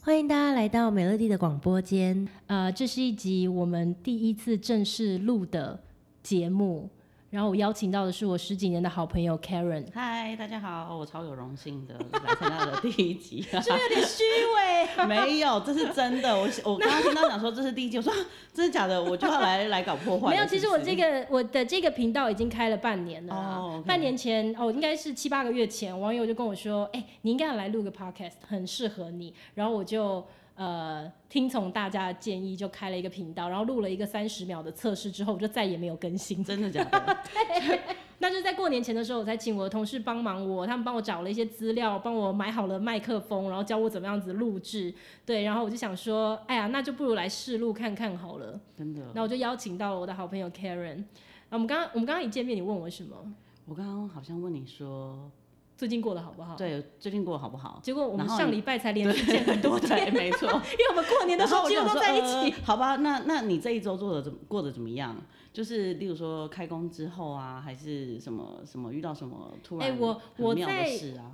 [0.00, 2.26] 欢迎大家来到美乐蒂的广播间。
[2.48, 5.80] 呃，这是一集我们第一次正式录的
[6.20, 6.90] 节目。
[7.30, 9.84] 然后我邀请到的是我十几年的好朋友 Karen。
[9.92, 13.42] 嗨，大家好，我超有荣幸的 来参加的第一集。
[13.42, 14.22] 是不是有点虚
[14.56, 15.04] 伪？
[15.06, 16.34] 没有，这是真的。
[16.34, 18.10] 我我 刚刚听到讲说这是第一集，我说
[18.54, 20.30] 真的假的，我就要来来搞破坏。
[20.30, 23.34] 没有，其实我这个我的这个频道已经开了半年了。
[23.34, 23.72] 哦。
[23.72, 23.82] Oh, okay.
[23.84, 30.24] 半年前哦，应该是七八个月前，网友就跟我说：“哎、欸，你应该要来录个 podcast，很适合你。”然后我就。
[30.58, 36.42] 呃，听从大家的建议，就开了一个频道，然后录了一个三十秒的测试之后，我就再也没有更新。
[36.42, 37.16] 真的假的？
[38.18, 44.92] 那就在过年前的时候，我才请我的同事帮忙我，他们帮我找了一些资料，帮我买好了麦克风，然后教我怎么样子录制。
[45.24, 48.60] 对，然后我就想说，哎呀，那就不如来试录看看好了。
[48.76, 49.00] 真的。
[49.14, 51.04] 那我就邀请到了我的好朋友 Karen。
[51.50, 53.16] 那我们刚刚我们刚刚一见面，你问我什么？
[53.64, 55.30] 我刚刚好像问你说。
[55.78, 56.56] 最近过得好不好？
[56.56, 57.78] 对，最近过得好不好？
[57.80, 62.50] 结果我们上礼拜才连续见很多天，没错， 因为我们过年的时候几乎都在一起。
[62.50, 65.16] 呃、好吧，那那你这一周做的怎么过得怎么样？
[65.52, 69.90] 就是例如说开工之后啊，还是什么什么遇到什么突然、啊？
[69.90, 70.88] 哎、欸，我我在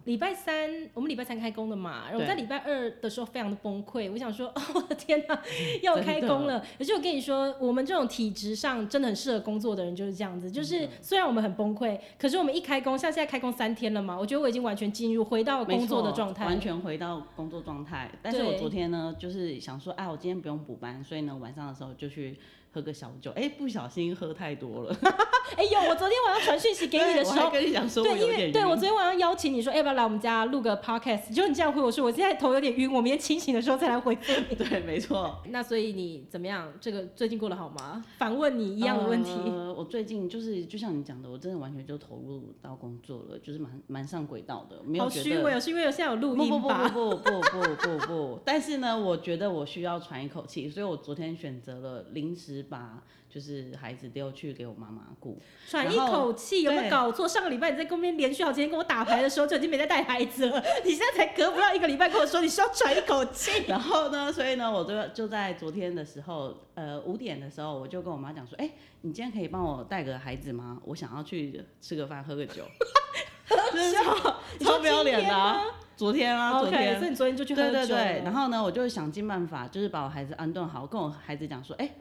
[0.04, 5.42] 礼拜三，我们礼拜三开工的嘛，然后我在礼拜二的时候非常的崩溃，我想说，哦， 我的天哪，
[5.82, 6.64] 要开工了！
[6.78, 18.10] 可是我跟你说，我们这种体质上真的很适合工作的人就是这样子，就是虽然我们很崩溃，可是我们一开工，像现在开工三天了嘛，我觉得我已经完全进入回到工作的状态，完全回到工作状态。
[18.22, 22.38] 但是我昨天呢，就是想说，哎，我今天不用补班，所以呢，晚上的时候就去。
[22.74, 24.96] 喝个小酒，哎、欸，不小心喝太多了。
[25.56, 31.32] 哎呦，我昨天晚上传讯息给你的时候，我跟你讲说对，因为对我昨天晚上邀请你说，要不要来我们家录个 podcast？
[31.32, 34.56] 就你这样回我说，我现在头有点晕，我明天清醒的时候再来回复你。
[34.58, 35.40] 对，没错。
[35.50, 36.72] 那所以你怎么样？
[36.80, 38.04] 这个最近过得好吗？
[38.18, 39.30] 反问你一样的问题。
[39.46, 46.88] 呃，我最近就是就像你讲的，我真的完全就投入到工作了，就是蛮蛮上轨道的，没有虚伪哦，是因为我现在有录音吧？
[46.92, 48.40] 不不不不不不不不不。
[48.44, 53.02] 但是呢，我觉得我需要喘一口气，所以我昨天选择了临时把。
[53.26, 57.26] 就是孩子丢去给我妈妈顾，喘一口气，有没有搞错？
[57.26, 60.62] 上个礼拜你在公边连续好几天跟我打牌的时候，就已经没在带孩子了。
[60.84, 63.50] 你现在才隔不到一个礼拜跟我说你需要喘一口气。
[63.66, 70.80] 然后呢，所以呢，我就就在昨天的时候，呃，五点的时候，我就跟我妈讲说，哎、欸，你今天可以帮我带个孩子吗？
[70.84, 72.62] 我想要去吃个饭，喝个酒。
[74.60, 75.60] 超不要脸的、啊，
[75.96, 77.72] 昨天啊，昨天，所以你昨天就去喝酒。
[77.72, 81.94] 对对对，然后呢，我就想尽办法，就是把我孩子安顿好，跟我孩子讲说，哎、欸。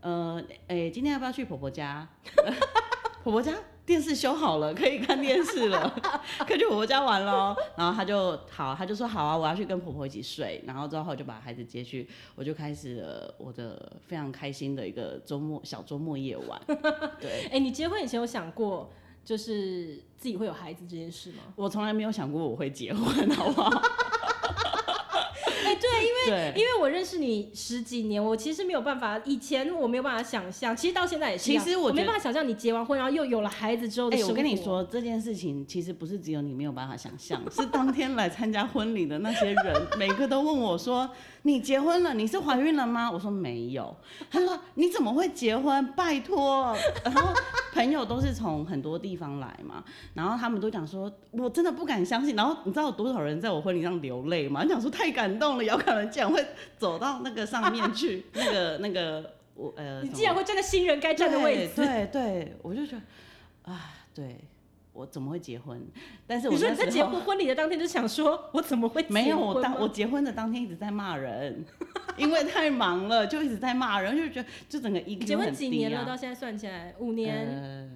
[0.00, 2.08] 呃，哎、欸，今天要不要去婆婆家？
[3.22, 3.52] 婆婆家
[3.84, 5.94] 电视修好了，可以看电视了，
[6.48, 7.54] 可以去婆婆家玩喽。
[7.76, 10.62] 然后他就好，他就说好啊，我要去跟婆婆一起睡。
[10.66, 16.58] 然后之后就把孩子接去，我就开始了我的非常开心的一个周末小周末夜晚。
[17.20, 18.90] 对，哎、欸，你结婚以前有想过
[19.22, 21.42] 就是自己会有孩子这件事吗？
[21.56, 23.82] 我从来没有想过我会结婚，好不好？
[26.30, 34.26] 对，因为我认识你十几年，我其实没有办法，以前我没有办法想象，其实到现在也是，其实我，我没办法想象你结完婚，然后又有了孩子之后的生活。
[34.26, 41.10] 哎、欸，我跟你说这件事情，其实不是只有你没有办法想象， 是当天来参加婚礼的那些人，每个都问我说
[41.42, 42.14] ：“你结婚了？
[42.14, 43.96] 你是怀孕了吗？”我说没有。
[44.30, 45.84] 他说：“你怎么会结婚？
[45.92, 47.32] 拜托。”然后
[47.72, 54.62] 朋友都是从很多地方来嘛，然后他们都讲说：“我真的不敢相信。”然后你知道有多少人在我婚礼上流泪吗？
[54.62, 55.64] 你讲说太感动了。
[55.64, 56.44] 姚可能竟然会
[56.78, 64.36] 走到那个上面去， 那个那个我呃，你竟然会站在新人该站的位置，对对，对，我就觉得啊，对
[64.92, 65.80] 我怎么会结婚？
[66.26, 69.38] 但是我你说你在结婚婚礼的当天就想说，我怎么会没有？
[69.38, 71.64] 我当我结婚的当天一直在骂人，
[72.18, 75.26] 因为太忙了，就一直在骂人，就觉得就整个 EQ 很低啊。
[75.26, 76.04] 结婚几年了？
[76.04, 77.46] 到现在算起来五年。
[77.46, 77.90] 呃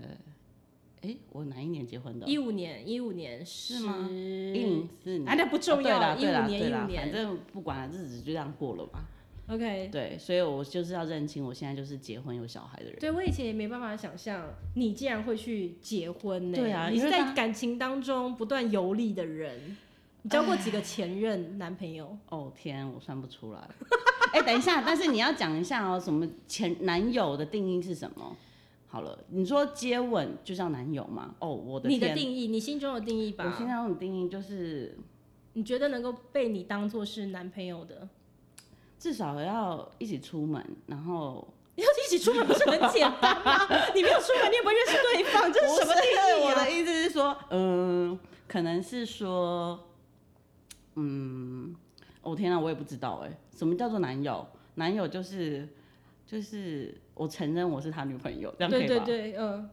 [1.02, 2.26] 哎、欸，我哪一年结婚的？
[2.26, 4.08] 一五年，一五年是吗？
[4.08, 6.16] 一零四年，啊，那不重要了。
[6.16, 9.04] 一五、哦、年，一五年，反正不管了，日子就这样过了吧。
[9.48, 12.96] OK，对，所以我就是要认清，我现在就是结婚有小孩的人。
[12.98, 16.56] 对，我以前也没办法想象你竟然会去结婚呢。
[16.56, 19.76] 对啊，你是在感情当中不断游历的人。
[20.22, 22.16] 你交过几个前任男朋友？
[22.30, 23.58] 哦天，我算不出来。
[24.32, 28.34] 哎、欸，等一下，但是你要讲一下哦，什么前男友的定义是什么？
[28.88, 31.34] 好了，你说接吻就叫男友吗？
[31.40, 33.44] 哦，我的天，你的定义，你心中的定义吧。
[33.44, 34.96] 我心中的定义就是，
[35.52, 38.08] 你觉得能够被你当做是男朋友的，
[38.98, 41.46] 至少要一起出门，然后
[41.76, 43.66] 要一起出门不是很简单吗？
[43.94, 46.48] 你没有出门，你也不会认识对方，这是什么意思啊？
[46.48, 48.18] 我的意思是说，嗯、呃，
[48.48, 49.78] 可能是说，
[50.94, 51.74] 嗯，
[52.22, 54.46] 哦天啊，我也不知道哎，什么叫做男友？
[54.76, 55.68] 男友就是
[56.26, 56.94] 就是。
[57.16, 58.88] 我承认我是他女朋友，这样可以吧？
[58.88, 59.70] 对对对，嗯。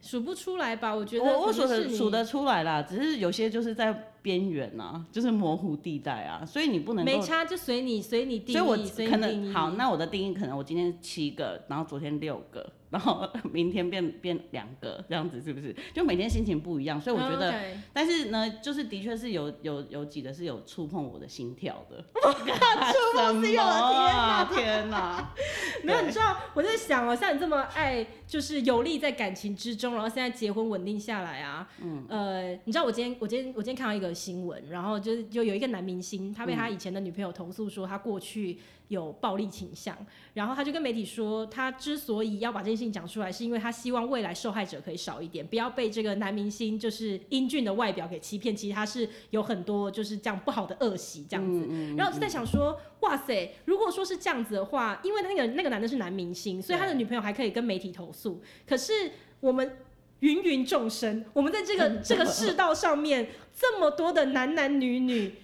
[0.00, 0.94] 数不出来吧？
[0.94, 4.11] 我觉得我我数得数得出来啦，只是有些就是在。
[4.22, 8.56] 边缘啊，就是模糊地带啊，所以你不能没差，就随你随你定义。
[8.56, 15.74] 所以我可能好，那我的定义可能我今天七个，然后昨天六个，然后 明天变变两个，这样子是不是？
[15.92, 17.60] 就每天心情不一样，所以我觉得，oh.
[17.92, 22.04] 但是呢，就是的确是有有有几个是有触碰我的心跳的。
[22.22, 25.34] 我靠，触 碰心跳的天哪，天哪！
[25.82, 34.12] 没有，你知道我在想哦，像你这么爱，就是游历在感情之中，然后现在结婚稳定下来啊，嗯，呃，你知道我今天我今天我今天看到一个。
[34.22, 38.58] 新闻，然后就是就有一个男明星，他被他以前的女朋友投诉说他过去
[38.92, 39.96] 有暴力倾向，
[40.34, 51.66] 然后他就跟媒体说，他之所以要把这件事情讲出来，是因为他希望未来受害者可以少一点，不要被这个男明星就是英俊的外表给欺骗，其实他是有很多就是这样不好的恶习这样子。
[51.96, 58.92] 然后我就在想说，哇塞，如果说是这样子的话，因为那个那个男的是男明星，所以他的女朋友还可以跟媒体投诉，可是
[59.40, 59.78] 我们。
[60.22, 65.34] 芸芸众生，我们在这个 这个世道上面，这么多的男男女女，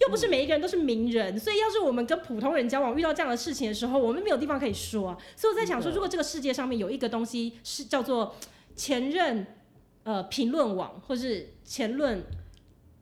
[0.00, 5.18] 又不是每一个人都是名人，所以要是我们跟普通人交往，遇到这样的事情的时候，我们没有地方可以说啊。
[5.34, 8.36] 所以我在想说，如果这个世界上面有一个东西是叫做
[8.76, 9.46] 前任
[10.04, 12.22] 呃评论网，或是前论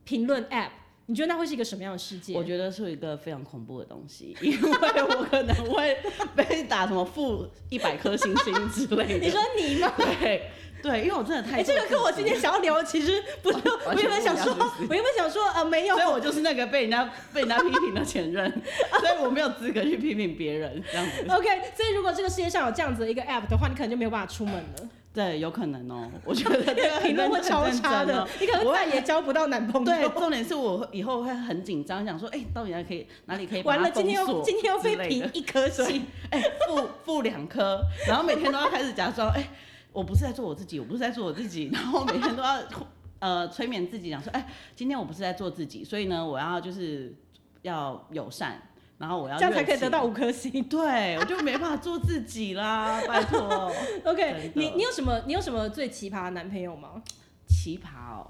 [0.03, 0.71] 评论 App，
[1.05, 2.33] 你觉得那会是一个什么样的世界？
[2.33, 5.97] 我觉得是一个非常恐怖的东西， 因为我可能会
[6.35, 9.25] 被打什么负一百颗星星之类的。
[9.25, 9.93] 你说你吗？
[9.97, 10.49] 对。
[10.81, 11.57] 对，因为我真的太……
[11.57, 13.57] 哎、欸，这个跟我今天想要聊的其实不是。
[13.85, 14.55] 我原本想说，
[14.89, 15.95] 我原本想说，呃，没有。
[15.95, 18.49] 所以我就是那个被人家被人家批评的前任，
[18.99, 21.25] 所以我没有资格去批评别人这样子。
[21.29, 24.89] OK，所以如果这个世界上有这样子的一个 App 的话，你可能就没有办法出门了。
[25.13, 26.07] 对，有可能哦。
[26.23, 29.85] 我觉得这个评论会超差的，你可能再也交不到男朋友。
[29.85, 39.49] 对，重点是我以后会很紧张，想说，哎、欸，到底还可以哪里可以完了，今天又今天又被评一颗星，哎，负负两颗，然后每天都要开始假装，哎、欸。
[39.97, 42.61] 我不是在做我自己，我不是在做我自己， 然后每天都要
[43.17, 47.15] 呃催眠自己，讲说，哎，今天我不是在做自己，所以呢，我要就是
[47.63, 48.61] 要友善，
[48.99, 50.63] 然后我要这样才可以得到五颗星。
[50.65, 53.73] 对，我就没办法做自己啦，拜托。
[54.05, 57.01] OK，你你有什么你有什么最奇葩的男朋友吗？
[57.47, 58.27] 奇葩哦，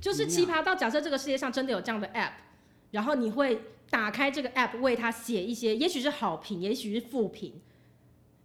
[0.00, 2.32] 就是奇葩到假设这个世界上真的有这样的 App，
[2.92, 3.60] 然后你会
[3.90, 7.60] 打开这个 App 为他写一些，也许是好评，也许是负评。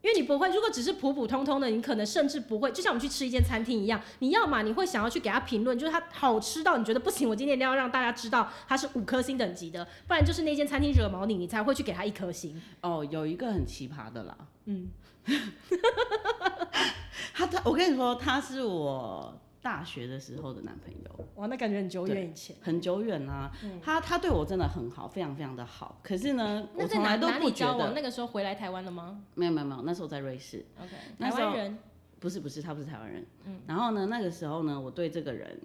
[0.07, 12.61] 因为你不会，如果只是普普通通的，你可能甚至不会，就像我们去吃一间餐厅一样，你要嘛你会想要去给他评论，就是他好吃到你觉得不行，我今天一定要让大家知道他是五颗星等级的，不然就是那间餐厅惹毛你，你才会去给他一颗星。
[12.79, 14.87] 哦，有一个很奇葩的啦，嗯，
[17.35, 19.37] 他他，我跟你说，他是我。
[19.67, 23.51] 大学的时候的男朋友，哇，那感觉很久远以前，很久远啊。
[23.65, 25.99] 嗯、他他对我真的很好，非常非常的好。
[26.01, 27.91] 可是呢，我从来都不觉得。
[27.91, 29.21] 那个时候回来台湾了吗？
[29.35, 30.63] 没有没有没有，那时候在瑞士。
[30.81, 31.77] OK，台湾人？
[32.17, 33.25] 不是不是，他不是台湾人。
[33.43, 33.59] 嗯。
[33.67, 35.59] 然后呢，那个时候呢，我对这个人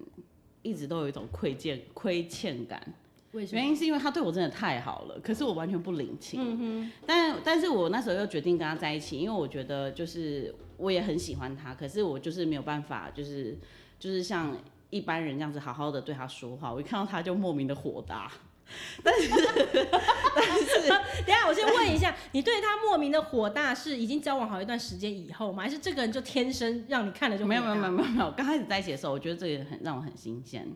[0.63, 2.83] 一直都有一种亏欠亏欠感。
[3.31, 3.61] 为什么？
[3.61, 6.41] 原因是因为他对我真的太好了，可是我完全不领情。
[6.43, 6.93] 嗯哼。
[7.07, 13.57] 但但是我那时候又决定跟他在一起，因为我觉得就是我也很喜欢他，可是我就是没有办法就是。
[14.03, 14.53] 就是像
[14.91, 18.33] 一般人这样子好好的对他说话，我一看到他就莫名的火大。
[19.03, 19.29] 但是，
[20.35, 20.89] 但是，
[21.27, 25.63] 等下我先问一下，你对他莫名的火大是已经交往好一段时间以后吗？
[25.63, 28.31] 还是这个人就天生让你看了就没有没有没有没有没有？
[28.33, 30.67] 刚开始在一起的时候，我觉得这个也很让我很新鲜。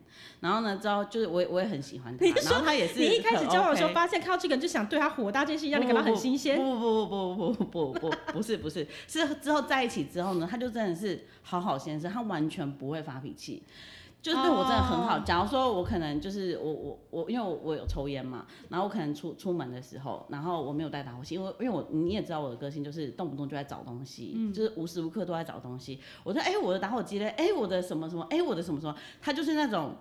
[0.41, 2.27] 然后呢，之后就是我也我也很喜欢他。
[2.27, 2.99] 然后他也是。
[2.99, 6.57] 你一开始交往的时候发现看到这个人就想对他火大这件事情，让你感到很新鲜？
[6.57, 13.63] 不不不不不不不不不是不是是之后在一起之后呢，他就真的是好好先生，他完全不会发脾气。
[14.27, 15.21] 就是对我真的很好。
[15.21, 26.01] 假如说我可能就是我我我，因为我我有抽烟嘛，然后我可能出出门的时候，然后我没有带打火机，因为因为我你也知道我的个性就是动不动就在找东西，嗯、就是无时无刻都在找东西。
[26.25, 29.95] 我说哎、欸，我的打火机嘞，哎、欸，我的什么什么，哎、欸，我的什么什么，他就是那种。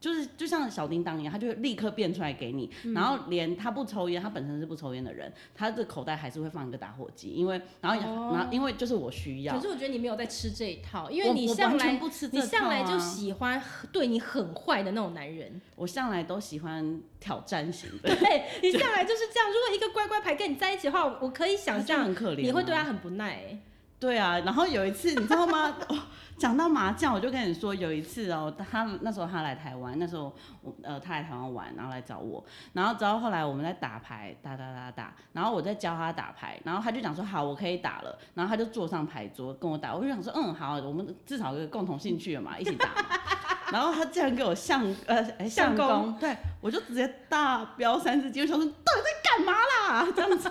[0.00, 2.70] 就是就像小叮当一样，他就会立刻变出来给你。
[2.84, 9.54] 嗯、然后连他不抽烟，他本身是不抽烟的人，他的口袋还是会放一个打火机，因为然后、哦、然后因为就是我需要。
[9.54, 15.60] 可是我觉得你没有在吃这一套，因为你向来不吃、啊、你向来就喜欢对你很坏的那种男人。
[15.76, 18.16] 我向来都喜欢挑战型的。
[18.16, 19.48] 对， 你向来就是这样。
[19.48, 23.58] 如果一个乖乖牌跟你在一起的话，我可以想象你会对他很不耐。
[23.98, 25.76] 对啊，然后有一次你知道吗？
[26.40, 32.42] 讲到麻将，我就跟你说，有一次哦，他那时候他来台湾，那时候我呃他来台湾玩，然后来找我，
[32.72, 42.88] 然后直到后来我们在打牌，打打打打，然后我在教他打牌，然后他就讲说好，我可以打了，然后他就坐上牌桌跟我打，我就想说嗯好，我们至少有个共同兴趣了嘛，一起打，
[43.70, 50.50] 然后他竟然给我相呃相公，对我就直接大飙三字经，我想说到底在干嘛啦这样子，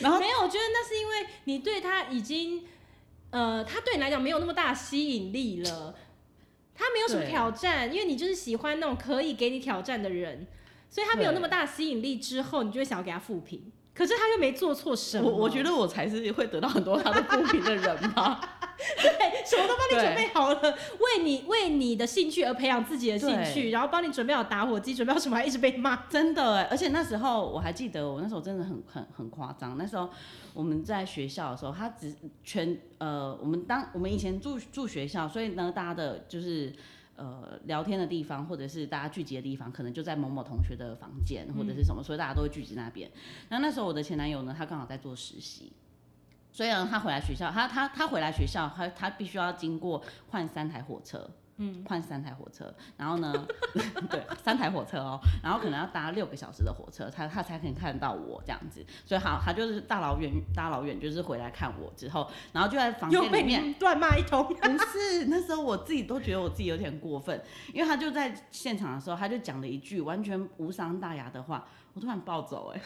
[0.00, 2.66] 然后没有，我觉得那是因为你对他已经。
[3.30, 5.94] 呃，他对你来讲没有那么大吸引力了，
[6.74, 10.46] 他没有什么挑战，因为你就是喜欢那种可以给你挑战的人，
[10.88, 12.16] 所以他没有那么大吸引力。
[12.16, 15.28] 之后你就会想要给他复评，可是他又没做错什么。
[15.28, 18.57] 我我觉得我才是会得到很多他的复评的人吧。
[18.78, 26.62] 对，什么都帮你准备好了，为你为你的兴趣而培养自己的兴趣，然后帮你准备好打火机，准备好什么还一直被骂，真的哎！
[26.70, 29.76] 而且那时候我还记得，我那时候真的很很很夸张。
[29.76, 30.08] 那时候
[30.54, 36.72] 我们在学校的时候，他只全呃，我们当我们以前住住学校，所以呢，大家的就是
[37.16, 43.10] 呃聊天的地方，或者是大家聚集的地方，可能就在某某同学的房间或者是什么，所以大家都会聚集那边。
[43.48, 45.72] 那那时候我的前男友呢，他刚好在做实习。
[46.52, 51.28] 所以呢，他回来学校，他他他回来学校，他他必须要经过换三台火车，
[51.58, 53.46] 嗯，换三台火车，然后呢，
[54.10, 58.84] 对，三台火车哦，然后可能要搭六个小时的火车，他他才可以看到我这样子。
[59.04, 64.44] 所以好，他就是大老远大老远就是回来看我之后，然后就在房间里面乱骂一通。
[64.44, 64.54] 不
[64.86, 67.40] 是，那时候我自己都觉得我自己有点过分，
[67.72, 71.68] 因为他就在现场的时候，他就讲了一句完全无伤大雅的话。
[71.98, 72.80] 我突然暴走，哎，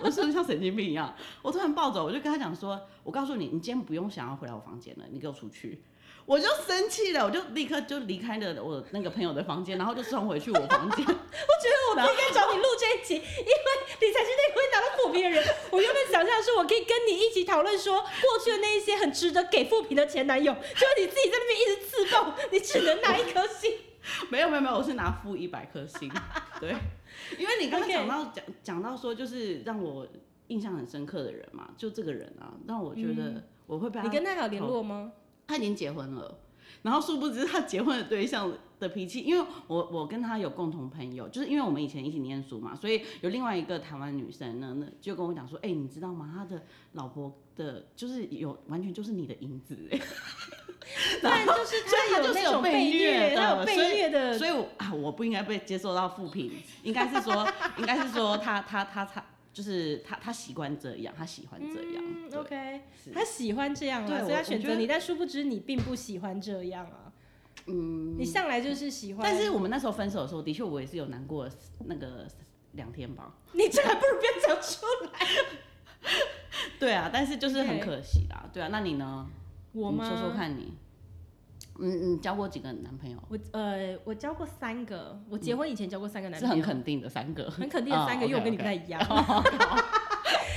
[0.00, 1.14] 我是不是像神经病一样？
[1.42, 5.84] 我突然暴走，我就跟他讲说：“我告诉你，你今天不用想要回来我房间了，你给我出去。”
[6.24, 11.04] 我就生气了，我就立刻就离开了我那个朋友的房间，然后就冲回去我房间。
[11.04, 13.68] 我觉得我不应该找你录这一集，因为
[14.00, 15.44] 你才是那个会拿到负评的人。
[15.70, 23.74] 我原本想象是我可以跟你一起讨论说过去的那一些很值得给负评的前男友，结果你自己在那边一直自爆，你只能拿一颗星。
[24.30, 26.10] 没有没有没有，我是拿负一百颗星，
[26.58, 26.74] 对。
[27.36, 30.06] 因为你刚刚讲到讲讲.到说，就是让我
[30.46, 34.06] 印象很深刻的人嘛，就这个人啊，让我觉得我会被他。
[34.06, 35.12] 你跟他有联络吗？
[35.46, 36.38] 他已经结婚了，
[36.88, 46.32] 然后殊不知他结婚的对象的脾气，因为我我跟他有共同朋友，就是因为我们以前一起念书嘛，所以有另外一个台湾女生呢，那就跟我讲说，哎、欸，你知道吗？
[46.34, 50.00] 他的老婆的，就是有完全就是你的影子， 哎。
[51.22, 56.50] 但就是他有那种被虐的，有被虐的，所以，所以啊，我不应该被接受到负评，
[56.82, 59.22] 应该是说，应该是说他他他他
[59.58, 62.04] 就是他他习惯这样，他喜欢这样。
[62.06, 62.80] 嗯、OK，
[63.12, 67.12] 他喜欢这样啊，对所以他选择你，但殊不知你并不喜欢这样啊。
[67.66, 69.24] 嗯，你向来就是喜欢。
[69.24, 71.50] 但是我们那时候分手的时候，的确我也是有难过
[71.86, 72.24] 那个
[72.74, 73.34] 两天吧。
[73.52, 75.26] 你这还不如别讲出来。
[76.78, 78.48] 对啊，但是就是很可惜啦。
[78.52, 79.28] 对啊，那你呢？
[79.72, 80.08] 我吗？
[80.08, 80.72] 说说看你。
[81.78, 83.16] 嗯嗯，交过几个男朋友？
[83.28, 85.20] 我呃，我交过三个。
[85.28, 89.00] 我结婚以前交过三个男朋友，是很肯定的三个，很肯定的三个，因为我跟你不太一样。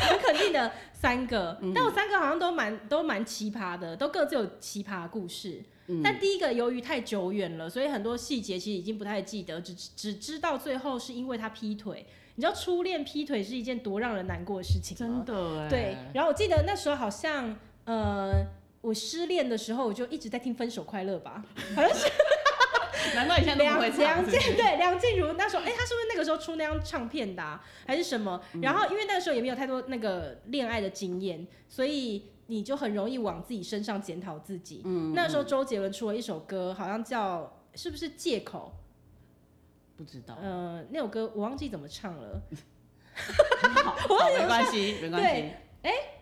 [0.01, 5.63] 很肯定的三个，但我三个好像都蛮都蛮奇葩的，都各自有奇葩的故事。
[6.03, 12.05] 但第一个由于太久远了，所以很多细节其实已经不太记得，只只知道最后是因为他劈腿。
[12.35, 15.23] 你知道初恋劈腿是一件多让人难过的事情吗？
[15.25, 15.69] 真的。
[15.69, 18.45] 对，然后我记得那时候好像呃。
[18.81, 21.43] 我失恋的时候，我就一直在听《分手快乐》吧，
[21.75, 22.11] 好像是。
[23.15, 23.99] 难怪你现在都不会唱。
[23.99, 28.41] 梁梁静对梁静茹那时候，哎、欸，她是不是那个时候出那张唱片的、啊，还是什么？
[28.53, 34.83] 嗯、然后因为那个时候也没有太多那个恋爱的经验，所以你就很容易往自己身上检讨自己。
[34.85, 35.13] 嗯。
[35.13, 38.71] 那时候周杰伦出了一首歌，好像叫是不是借口？
[39.97, 40.37] 不知道。
[40.41, 42.41] 呃，那首歌我忘记怎么唱了。
[44.37, 45.27] 没关系，没关系。
[45.27, 46.20] 对，哎、欸。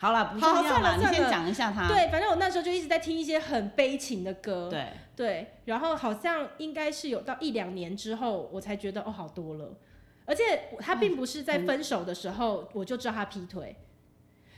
[0.00, 1.88] 好了，不重要了，你先讲一下他。
[1.88, 4.68] 对，反正我那时候就一直在听一些很悲情的歌。
[4.70, 9.76] 对对，然后好像应该是有到一两年之后，我才觉得哦，好多了。
[10.24, 13.74] 而且他并不是在分手的时候我就知道他劈腿，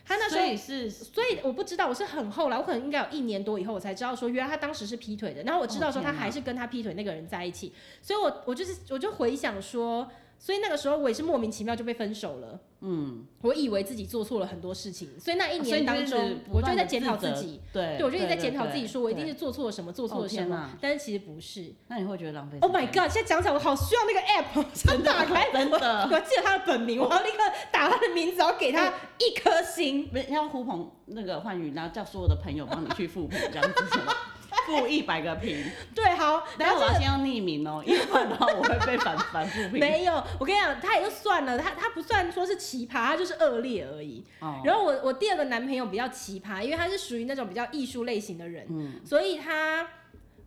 [0.04, 5.42] 他那时候所以是，所以我不知道，我是很后来，我可能应该有一年多以后我才知道说，原来他当时是劈腿的。
[5.44, 10.06] 然后我知道说他还是跟他劈腿那个人在一起，所以我我就是我就回想说。
[10.42, 12.58] 所以那个时候我也是莫名其妙就被分手了。
[12.80, 17.60] 嗯，我以为自己做错了很多事情，所以那一年当中，我就在检讨自己。
[17.70, 20.70] 对，对我就一直在检讨自己，说我一定是做错了什么，做错了什么。
[20.80, 21.74] 但是其实不是。
[21.88, 23.12] 那你会觉得浪费？Oh my god！
[23.12, 27.38] 现在讲起来我好需要那个 app， 想打开，真的， 我记得他的本名，我要立刻
[27.70, 30.08] 打他的名字，然后给他一颗星。
[30.08, 34.00] 不是要呼朋那个唤雨，然后叫所有的朋友帮你去负评这样子。
[34.66, 35.64] 负一百个评，
[35.94, 39.78] 对，好，然后我要先要匿名哦、喔，因为然后我会被反反复评。
[39.80, 44.24] 没有，我跟你讲，他也就算了，他他不算说是奇葩，他就是恶劣而已。
[44.40, 49.86] 哦、然后我我第二个男朋友比较奇葩，因为他是属于那种比较艺术类型的人，嗯、所以他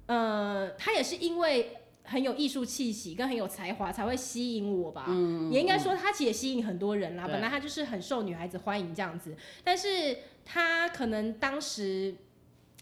[0.05, 5.05] 呃他也是因为很有艺术气息跟很有才华才会吸引我吧。
[5.07, 12.15] 嗯、也应该说他其实也吸引很多人啦，本来他就是很受女孩子欢迎这样子，但是他可能当时。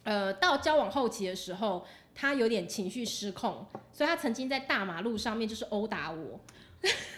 [0.03, 6.39] 呃，到交往后期的时候，他有点情绪失控，所以他曾经在大马路上面就是殴打我。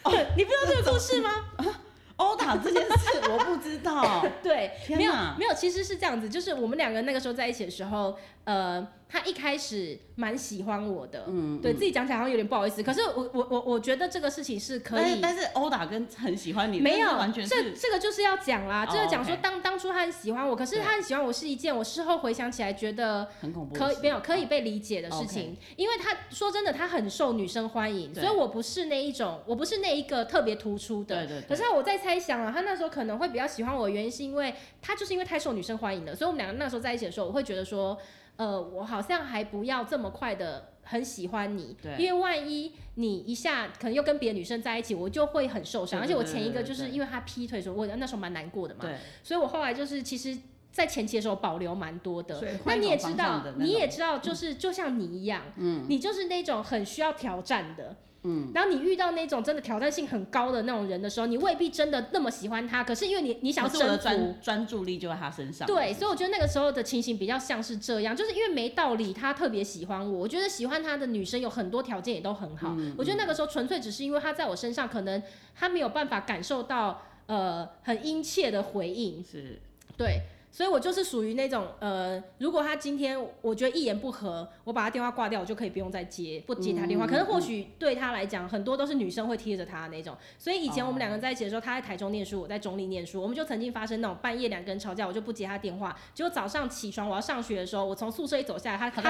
[0.04, 1.32] 哦、 你不知道这个故事吗？
[2.18, 4.26] 殴打这件事我不知道。
[4.44, 8.88] 对，没有没有，其实是这样子，就是我们两个那个时候在一起的时候，呃。
[9.14, 31.48] 他一开始蛮喜欢我的，嗯，对自己讲起来好像有点不好意思，可是我我我我觉得这个事情是可以，但是殴打跟很喜欢你没有完全是这这个就是要讲啦，就是讲说当当初他很喜欢我，可是他很喜欢我是一件我事后回想起来觉得很恐怖，可以没有可以被理解的事情，因为他说真的他很受女生欢迎，所以我不是那一种，我不是那一个特别突出的，对对。
[31.48, 37.96] 可是我在猜想啊，他那时候可能会比较喜欢我的原因是因为他就是因为太受女生欢迎了，所以我们两个那时候在一起的时候，我会觉得说。
[38.38, 46.00] 呃，我好像还不要这么快的很喜欢你，对，因为万一你一下可能又跟别的女生在一起，我就会很受伤。
[46.02, 50.38] 而且我前一个就是因为他劈腿的时候，我那时候蛮难过的嘛，对，所以我后来就是其实，
[50.72, 52.44] 在前期的时候保留蛮多的。
[52.66, 57.96] 那你也知道，你也知道，就是就像你一样，嗯，你就是那种很需要挑战的。
[58.24, 65.68] 嗯，然后你遇到那种真的挑战性很高的那种人的时候，你未必真的那么喜欢他，可是因为你你想要征服，专专注力就在他身上。
[65.68, 75.22] 对，所以我觉得那个时候的情形比较像是这样，就是因为没道理他特别喜欢我，我觉得喜欢他的女生有很多条件也都很好，嗯，我觉得那个时候纯粹只是因为他在我身上可能
[75.56, 79.60] 他没有办法感受到呃很殷切的回应，是，
[79.98, 80.22] 对。
[80.54, 87.08] 所以我就是属于那种，呃，如果他今天我觉得一言不合，我把他电话挂掉，我就可以不用再接，不接他电话。
[87.08, 90.16] 嗯、可是或许对他来讲，很多都是女生会贴着他的那种。
[90.38, 95.98] 所以以前我们两个人在一起的时候，他在台中念书，我在中立念书，我们就曾经发生那种半夜两个人吵架，我就不接他电话。
[96.14, 99.02] 结果早上起床我要上学的时候，我从宿舍一走下来，他他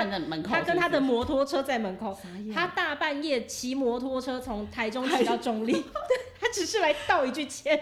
[0.43, 2.17] 他跟他的摩托车在门口，
[2.55, 5.73] 他大半夜骑摩托车从台中骑到中立，
[6.39, 7.77] 他只是来道一句歉。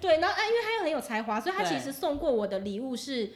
[0.00, 3.30] 对，然后哎，因为他又很有才华，所以他其实送过我的礼物是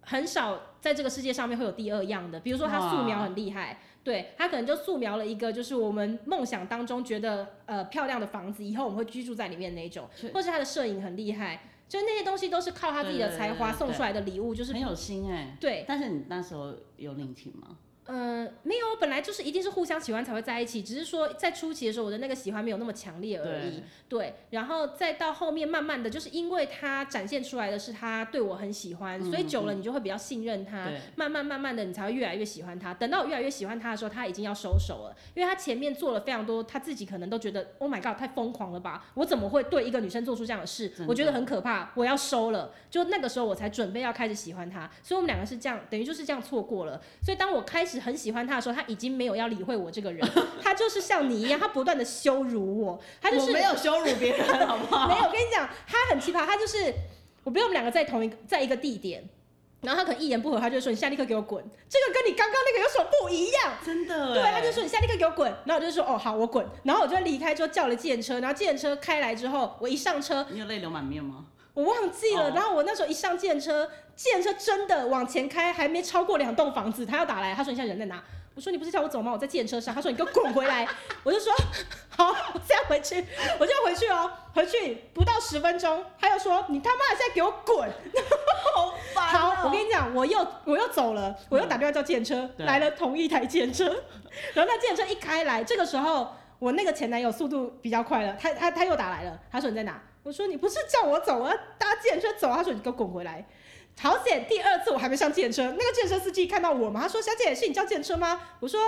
[0.00, 2.38] 很少在这个世界上面会有第二样的。
[2.40, 15.56] 比如说他素描很厉害，对，他可能就素描了一个就是我们梦想当中觉得呃漂亮的房子，以后我们会居住在里面那种，或是他的摄影很厉害，就那些东西都是靠他自己的才华送出来的礼物，就是很有心哎。
[15.60, 17.76] 对，但是你那时候有领情吗？
[18.06, 23.82] 呃，没有，本来就是一定是互相喜欢才会在一起，只是说在初期的时候，我的那个喜欢没有那么强烈而已。
[24.08, 32.94] 对，对，然后再到后面，慢慢的就是因为他展现出来的是他对我很喜欢，嗯、所以久了你就会比较信任他，慢慢慢慢的你才会越来越喜欢他。
[32.94, 39.06] 等到我越来越喜欢他的时候，他已经要收手了，因为他前面做了非常多，他自己可能都觉得 Oh my God，太疯狂了吧？
[39.14, 40.92] 我怎么会对一个女生做出这样的事？
[41.08, 42.72] 我觉得很可怕，我要收了。
[42.88, 47.02] 就那个时候我才准备要开始喜欢他，所以我们两个是这样，等于就是这样错过了。
[47.20, 50.28] 所以当我开始很喜欢他的时候，他已经没有要理会我这个人，
[50.62, 55.08] 他就是像你一样，他不断的羞辱我，他就是没有羞辱别人，好不好？
[55.08, 56.92] 没有，我跟你讲，他很奇葩，他就是
[57.44, 59.22] 我比如我们两个在同一个在一个地点，
[59.80, 63.72] 然后他可能一言不合，他就说你现在立刻给我滚，这个跟你刚刚那个有什么不一样？
[63.84, 71.46] 真的，对，他就说你现在立刻给我滚，然后我就说哦好，我滚，然后我就离开之后叫了计程车，然后计程车开来之后，我一上车，你有泪流满面吗？
[71.76, 73.86] 我忘记了，然后我那时候一上计程车，
[74.16, 78.22] 电车真的往前开，还没超过两栋房子，他要打来，他说你现在人在哪？
[78.54, 79.30] 我说你不是叫我走吗？
[79.30, 79.94] 我在计程车上。
[79.94, 80.88] 他说你给我滚回来。
[81.22, 81.52] 我就说
[82.08, 83.22] 好，我这样回去，
[83.60, 84.32] 我就要回去哦。
[84.54, 87.86] 回去不到十分钟，他又说你他妈的现在给我滚。
[88.72, 89.50] 好烦、喔。
[89.56, 93.84] 好，我跟你讲，我又我又走了，我又打电话叫计程车，来了同一台计程车。
[94.54, 100.00] 然后那计程车一开来，这个时候我那个前男友速度比较快了，他他他又打来了，他说你在哪？
[100.26, 102.48] 我说你不是叫我走，我要搭计程车走。
[102.52, 103.46] 他说你给我滚回来。
[104.00, 104.44] 好险！
[104.48, 108.80] 第二次我还没上计程车，那个计程车司机看到我嘛，他说：“小姐，是你叫计程车吗？”我说：“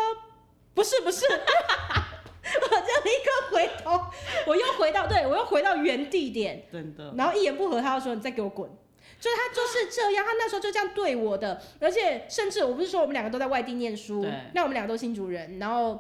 [0.74, 1.24] 不是，不是。
[1.31, 4.05] ”我就立刻回头，
[4.48, 7.14] 我又回到，对，我又回到原地点，真的。
[7.16, 8.68] 然后一言不合，他就说：“你再给我滚。”
[9.20, 15.98] 就是他就是这样，他那时候就这样对我的，而且甚至我不是说我们两个都在外地念书，那我们两个都新竹人，然后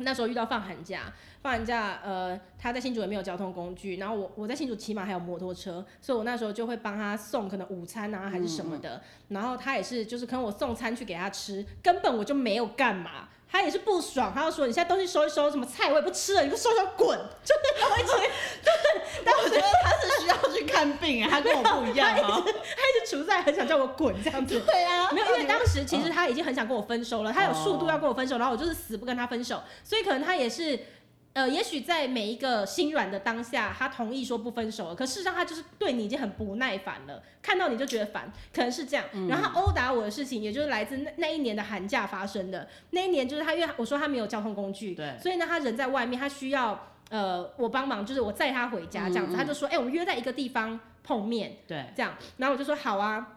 [0.00, 1.12] 那时候遇到放寒假。
[1.44, 17.08] 放寒假，呃，他在新竹也没有交通工具，然后我我在新竹起码还有摩托车，所以我那时候就会帮他送可能午餐啊还是什么的，嗯、然后他也是就是可能我送餐去给他吃，根本我就没有干嘛，他也是不爽，他就说你现在东西收一收，什么菜我也不吃了，你不收收滚，
[17.44, 18.30] 就是他会直接，
[19.22, 30.80] 但我觉得他是需要去看病啊，他跟我不一样啊，他一直处在很想叫我滚这样子，对啊，没有，因为当时其实他已经很想跟我分手了，他有数度要跟我分手，然后我就是死不跟他分手，所以可能他也是。
[31.34, 39.04] 呃，也许在每一个心软的当下，他同意说不分手了，可事实上他就是对你已经很不耐烦了，看到你就觉得烦，可能是这样。
[39.12, 42.68] 嗯、然后他殴打我的事情，也就是来自那那一年的寒假发生的。
[42.90, 49.32] 那一年就是他，因为我说他没有交通工具，对，所以呢，他人在外面，他需要呃我帮忙，就是我载他回家这样子。
[49.32, 52.14] 嗯嗯，他就说，哎、欸，我们约在一个地方碰面，对，这样。
[52.36, 53.33] 然后我就说好啊。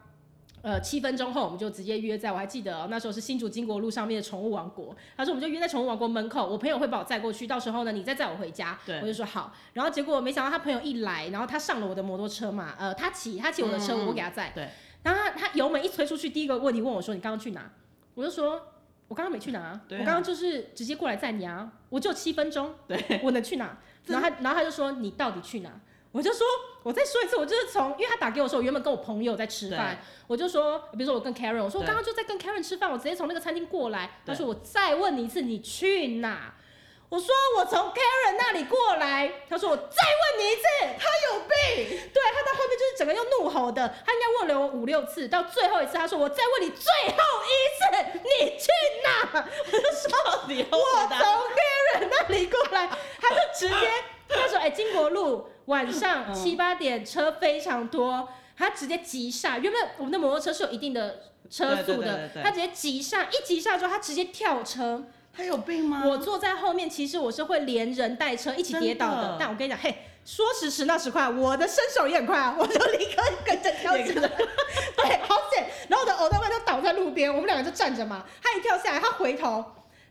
[0.67, 4.93] 呃，七分钟后我们就直接约在，我还记得、喔、那时候是新竹金国路上面的宠物王国。
[5.15, 8.77] 他说我们就约在宠物王国门口，我朋友会把我载过去，到时候呢你再载我回家。
[8.85, 9.53] 对，我就说好。
[9.71, 14.51] 然后结果没想到他朋友一来，然后他上了我的摩托车嘛，呃，他骑他骑我的车，我给他载。
[14.53, 14.67] 对。
[15.03, 17.71] 然后他他油门一推出去，第一个问题问我说你刚刚去哪？
[18.15, 18.61] 我就说
[19.07, 23.77] 我刚刚没去哪，啊、我刚刚就是直接过来载你啊，我就七分钟，对，我能去哪？
[24.07, 25.71] 然后他然后他就说你到底去哪？
[26.17, 26.47] 我就说，
[26.81, 34.09] 我再说一次，我就是从，因为他打给我说，我原本跟我朋友在吃饭，我就说，比如说我跟 Karen，我说我刚刚就在跟 Karen 吃饭，我直接从那个餐厅过来。
[34.25, 36.55] 他说我再问你一次，你去哪？
[37.09, 37.27] 我说
[37.57, 39.31] 我从 Karen 那里过来。
[39.47, 40.63] 他说我再问你一次，
[40.97, 41.99] 他有病。
[42.11, 48.67] 对，他到后面就是整个又怒吼的，他应该问了我五六次，到最后一次他说我再问你最后一次，你去
[49.03, 49.45] 哪？
[49.71, 51.19] 我就说 我从
[51.99, 52.89] Karen 那里过来，
[53.21, 53.87] 他就直接
[54.27, 55.47] 他说哎，金国路。
[55.67, 58.27] 晚上七八点车非常多，
[58.57, 59.57] 他直接急刹。
[59.57, 65.03] 原本我们的摩托车是有一定的车速的，他直接急刹，一急刹之后他直接跳车。
[65.33, 66.01] 他有病吗？
[66.03, 69.21] 我坐在后面，其实我是会连人带车一起跌倒的。
[69.21, 74.27] 的但我跟你讲，嘿，说时迟那时快，我的身手也很快啊， 我就立刻跟着跳起来。
[74.97, 75.69] 对，好险！
[75.89, 78.25] 然后我的偶像们就倒在路边，我们两个就站着嘛。
[78.41, 79.63] 他一跳下来，他回头。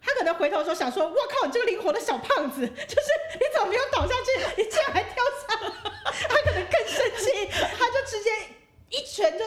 [0.07, 4.41] 他可能回头的时候想说：“我靠，你这个灵活的小胖子， 就是你怎么没有倒下去？
[4.63, 5.15] 你竟然还跳
[5.49, 5.73] 下来！”
[6.29, 8.31] 他可能更生气，他就直接
[8.91, 9.45] 一拳就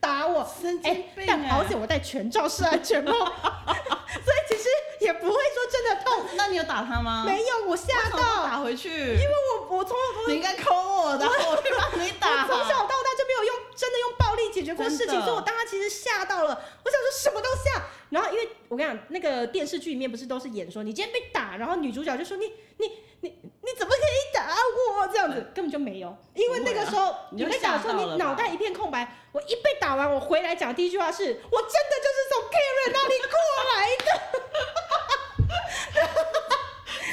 [0.00, 0.46] 打我。
[0.60, 1.24] 神经病！
[1.26, 4.68] 但好险我戴全罩式安全帽，所以其实
[5.00, 6.24] 也不会说真的痛。
[6.34, 7.22] 那你有打他吗？
[7.24, 8.18] 没有，我吓到。
[8.18, 8.88] 打回去。
[8.90, 9.34] 因为
[9.70, 12.46] 我我从小你应该抠我的，我去帮你打。
[12.46, 13.14] 从小到大
[13.80, 16.50] 真的用暴力解决过事情，所以我当他其实吓到了。
[16.84, 17.82] 我想说什么都吓。
[18.10, 22.44] 然后，因为我跟你讲，那个电视剧里面不是都是演说你今天被打，然后女主角就说你
[22.76, 22.86] 你
[23.20, 23.28] 你
[23.62, 24.54] 你怎么可以打
[24.98, 29.16] 我这样子，根本就没有，因为那个时候你会讲说你脑袋一片空白。
[29.32, 33.38] 我一被打完，我回来讲第一句话是我真的就是从 Karen 那里过
[33.72, 34.06] 来的。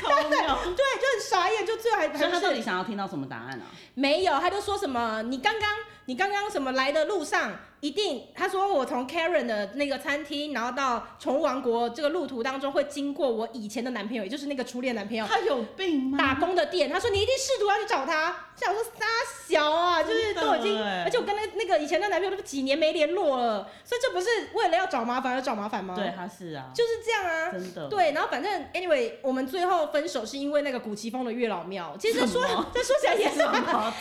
[0.02, 0.38] 对对，
[0.76, 2.18] 对，就很傻眼，就最后还还。
[2.18, 3.66] 所以他到底想要听到什么答案啊？
[3.94, 5.70] 没有，他就说什么你刚刚
[6.08, 7.54] 你刚刚什么来的路上。
[7.80, 15.24] 一定，他说我从 Karen 的那个餐厅，然后到宠物王国这个路途当中会经过我以前的男朋友，也就是那个初恋男朋友。
[15.28, 16.18] 他有病吗？
[16.18, 18.36] 打工的店，他说你一定试图要去找他。
[18.56, 19.06] 想说撒
[19.48, 25.94] 小啊，就是都已经，而且我跟那那个以前的男朋友都几年没联络了，所以这不是为了要找麻烦而找麻烦吗？
[25.96, 27.88] 对，他是啊，就是这样啊，真的。
[27.88, 31.96] 对，然后反正 anyway，我们最后分手是因为那个古奇峰的月老庙。
[32.00, 32.44] 其实说
[32.74, 33.38] 这说起来也是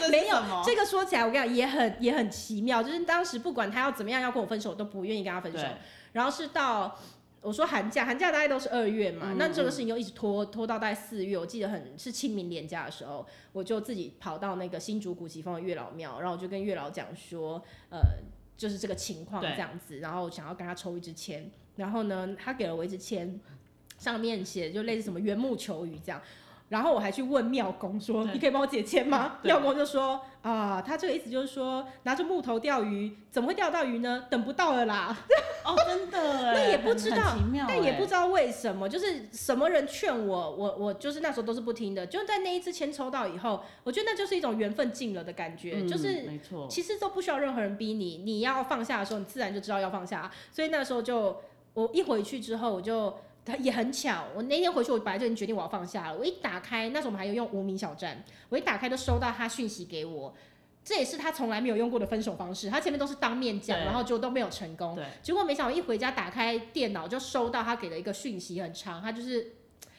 [0.09, 4.47] 没有，这个说起来我跟你讲也很也很奇妙，就是当时不管他要怎么样要跟我。
[4.47, 5.67] 分手都不愿意跟他分手，
[6.13, 6.97] 然后是到
[7.41, 17.99] 我说寒假，寒假大概都是二月嘛，嗯、那这个事情又一直拖拖到大概四月，我记得很是清明年假的时候，我就自己跑到那个新竹古奇峰的月老庙，然后我就跟月老讲说，呃，
[18.57, 23.41] 就是这个情况这样子，然后想要跟他抽一支签，然后呢，他给了我一支签，
[23.99, 26.23] 上面写就类似什么缘木求鱼这样。
[26.69, 34.25] 然后我还去问庙公说：“你可以帮我解签吗？”庙公就说：“啊，他这个意思就是说，拿着木头钓鱼，怎么会钓到鱼呢？
[34.29, 35.17] 等不到了啦。”
[35.65, 36.19] 哦，真的
[36.51, 37.37] 哎，那也不知道，
[37.69, 42.05] 但也不知道为什么，就是什么人劝我，我我就是那时候都是不听的。
[42.05, 50.29] 就在那一次签抽到以后，我觉得那就是一种缘分尽了的感觉，嗯、就是没错，其实都不需要任何人逼你，你要放下的时候，你自然就知道要放下。
[50.51, 51.37] 所以那时候就
[51.75, 53.15] 我一回去之后，我就。
[53.47, 56.19] 他也很巧，我那天回去，我本来就已经决定我要放下了。
[56.19, 60.35] 我一打开，那时候我们还有用无名小站，我一打开就收到他讯息给我，
[60.85, 62.69] 这也是他从来没有用过的分手方式。
[62.69, 64.99] 他前面都是当面讲，然后就都没有成功。
[65.23, 69.53] 结果没想到一回家打开电脑就收到他给的一个讯息，很长，他就是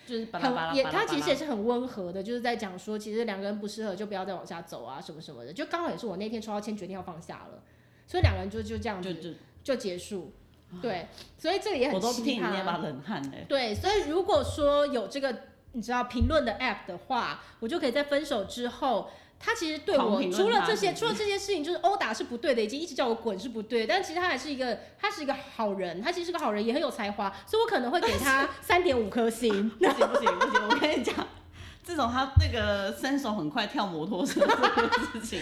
[0.05, 5.53] 就是很也他其实也是很温和的，就是在讲说其实两个人不适合就不要再往下走啊什么什么的。
[5.53, 7.63] 就刚好也是我那天抽到签决定要放下了，
[8.05, 10.33] 所以两个人就就这样子就，就，就结束。
[10.81, 11.95] 对，所以这个也很。
[11.95, 13.45] 我都替你捏把冷汗哎。
[13.47, 29.69] 对，所以如果说有这个你知道评论的 app 的话，我就可以在分手之后，他其实对我除了这些除了这些事情，就是殴打是不对的，已经一直叫我滚是不对，但其实他还是一个他是一个好人，他其实是个好人，也很有才华，所以我可能会给他 三点五颗星。
[29.69, 31.15] 不行不行不行，我跟你讲，
[31.83, 35.39] 这种他那个身手很快跳摩托车这个事情。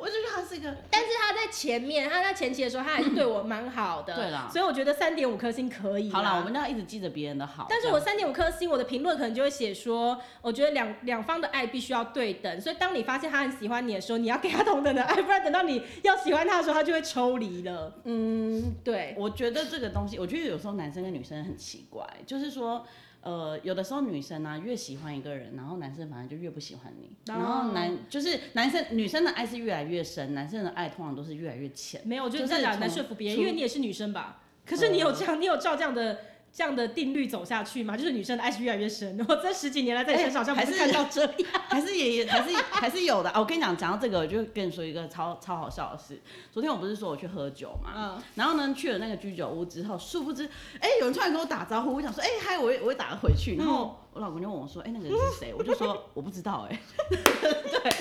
[0.00, 4.14] 我就觉得他是一个， 但是他在前面，他在前期的时候，他还是对我蛮好的。
[4.14, 6.10] 对啦，所以我觉得三点五颗星可以。
[6.10, 7.66] 好啦，我们要一直记着别人的好。
[7.68, 17.92] 但是我三点五颗星，我的评论可能就会写说，我觉得两两方的爱必须要对等，所以当你发现他很喜欢你的时候，你要给他同等的爱， 不然等到你要喜欢他的时候，他就会抽离了。
[18.04, 19.14] 嗯，对。
[19.18, 22.86] 我觉得这个东西，我觉得有时候男生跟女生很奇怪，就是说。
[23.22, 27.10] 呃，有的时候女生呢、啊、越喜欢一个人，然后男生反而就越不喜欢你。
[27.26, 32.00] 然后男就是男生女生的爱是越来越深，男生的爱通常都是越来越浅。
[32.04, 34.42] 没有，我觉得这样来说服别人，因为你也是女生吧？
[34.64, 36.18] 可是你有这样，你有照这样的。
[36.52, 39.24] 这样的定律走下去嘛，就是女生的爱是越来越深。
[39.28, 41.24] 我这十几年来在你身上好像不是看到这
[41.68, 43.38] 还是也也还是还是有的啊。
[43.38, 46.20] 我跟你讲，讲到这个，我就跟你说一个超超好笑的事。
[46.50, 50.44] 昨天我不是说我去喝酒嘛，嗯，然后呢去了那个居酒屋之后，殊不知，
[50.80, 53.54] 哎、欸，有人突然跟我打招呼，我想说，哎、欸，嗨，我我会打回去。
[53.56, 55.54] 然后我老公就问我说，哎、欸，那个人是谁？
[55.56, 56.80] 我就说我不知道、欸，哎，
[57.40, 57.92] 对。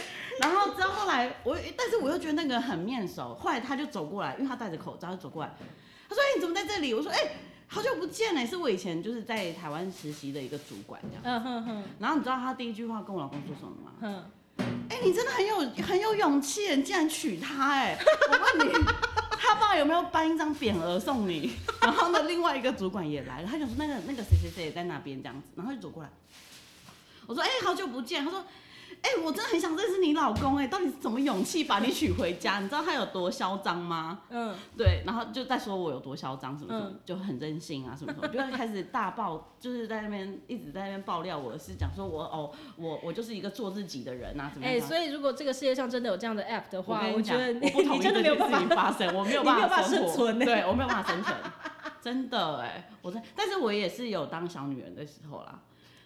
[0.41, 3.35] 然后之后后来我，但是我又觉得那个很面熟。
[3.35, 5.53] 后来他就走过来，因为他戴着口罩就走过来，
[6.09, 6.93] 他说，哎、欸，你怎么在这里？
[6.95, 7.31] 我说，哎、欸。
[7.71, 11.21] 好久不见呢，是我以前就是在台湾实习的一个主管这样。
[11.23, 11.83] 嗯哼哼。
[11.99, 13.91] 然后你知道他第一句话跟我老公说什么吗？
[14.01, 14.25] 嗯。
[14.89, 17.97] 哎，你真的很有很有勇气，你竟然娶她哎！
[18.31, 18.73] 我问你，
[19.37, 21.53] 他爸有没有颁一张匾额送你？
[21.79, 26.09] 然后呢，另外一个主管也来了，他就说那个那个谁谁谁也在那边这样子，然后就走过来。
[27.27, 28.25] 我说哎，好久不见。
[28.25, 28.43] 他说。
[29.01, 32.59] 哎、欸，我真的很想认识你老公哎、欸，到底是什么勇气把你娶回家？
[32.61, 34.19] 你知道他有多嚣张吗？
[34.29, 44.75] 嗯，对，然后就在说我有多嚣张什么什么，就很任性啊什么什么，就会开始大爆， 就是在那边一直在那边爆料我的事，讲说我哦，我我就是一个做自己的人啊，怎么样？
[44.75, 51.35] 哎、欸，所以如果这个世界上真的有这样的 app 的话，我，我觉得我不同意这件事情发生，我没有办法生存，对我没有办法生存，
[52.01, 55.57] 真的哎、欸，我真，但是我也是有当小女人的时候啦。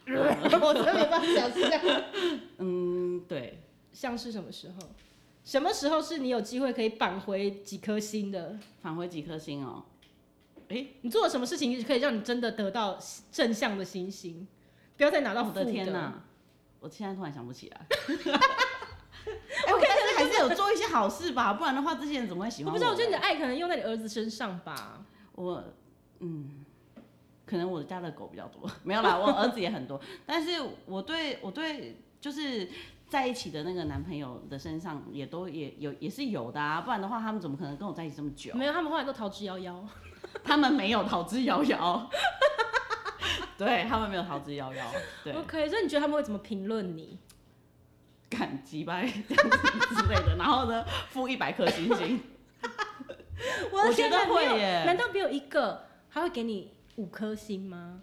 [0.61, 2.01] 我真没办法想象。
[2.59, 4.89] 嗯，对，像是什么时候？
[5.43, 8.57] 什么时候是你有机会可以返回几颗星的？
[8.81, 9.83] 返回几颗星哦？
[10.69, 12.97] 哎、欸，你做了什么事情可以让你真的得到
[13.31, 14.47] 正向的星星？
[14.95, 15.61] 不要再拿到负的。
[15.61, 16.23] 我的天哪！
[16.79, 17.85] 我现在突然想不起来。
[19.25, 22.77] 哎、但是还是有做一些好事吧，不然的话，这些人怎么会喜欢我？
[22.77, 25.05] 我不知道，我觉得你的爱可能用在你儿子身上吧。
[25.33, 25.63] 我，
[26.19, 26.62] 嗯。
[27.53, 30.01] 可能我家的狗比较多，没有啦，我儿子也很多。
[30.25, 32.67] 但是我对我对就是
[33.07, 38.55] 在一起的那个男朋友的身上也都也有也是有的啊，不然的话他们怎么可能跟我在一起这么久？
[38.55, 39.75] 没有，他们后来都逃之夭夭。
[40.43, 42.01] 他们没有逃之夭夭。
[43.55, 44.83] 对，他们没有逃之夭夭。
[45.23, 45.31] 对。
[45.33, 47.19] OK，所以你觉得他们会怎么评论你？
[48.31, 50.37] 感激吧，这样子之类的。
[50.37, 52.19] 然后呢，负一百颗星星。
[53.71, 54.85] 我，我觉得会耶。
[54.85, 56.73] 难道没有一个他会给你？
[56.97, 58.01] 五颗星吗？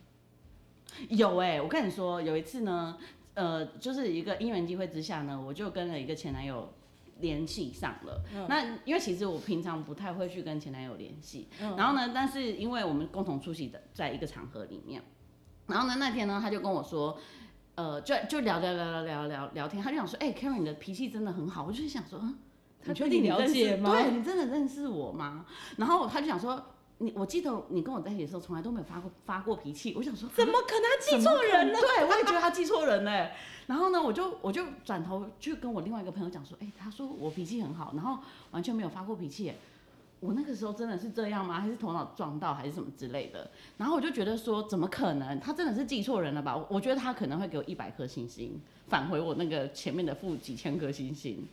[1.09, 2.99] 有哎、欸，我跟你说，有一次呢，
[3.35, 6.73] 呃，就是一个因缘机会之下呢，我就跟了一个前男友
[7.21, 8.21] 联系上了。
[8.35, 15.01] 嗯、那因为其实我平常不太会去跟前男友联系，嗯、然后呢，但是因为我们共同出席的在一个场合里面，
[15.69, 17.17] 然后呢那天呢他就跟我说，
[17.77, 22.37] 呃，就就聊聊聊聊聊聊聊天，他就想说，哎、欸、Karen 你的脾气真的很好，我就想说，嗯，
[22.85, 23.93] 他确定你了解吗？
[23.93, 25.47] 对，你真的认识我吗？
[25.77, 26.61] 然后他就想说。
[27.03, 29.95] 你我记得你跟我在一起的时候，从来都没有发过发过脾气。
[29.97, 31.81] 我想说，怎么可能他记错人了？
[31.81, 33.29] 对，我也觉得他记错人呢。
[33.67, 38.19] 然后呢，我就我就转头去跟我另外一个朋友讲说，哎、欸，他说我脾气很好，然后
[38.51, 39.53] 完全没有发过脾气。
[40.21, 41.59] 我那个时候真的是这样吗？
[41.59, 43.51] 还是头脑撞到，还是什么之类的？
[43.79, 45.41] 然后我就觉得说，怎么可能？
[45.41, 46.55] 他真的是记错人了吧？
[46.69, 51.49] 我觉得他可能会给我一百颗星星，返回我那个前面的负几千颗星星。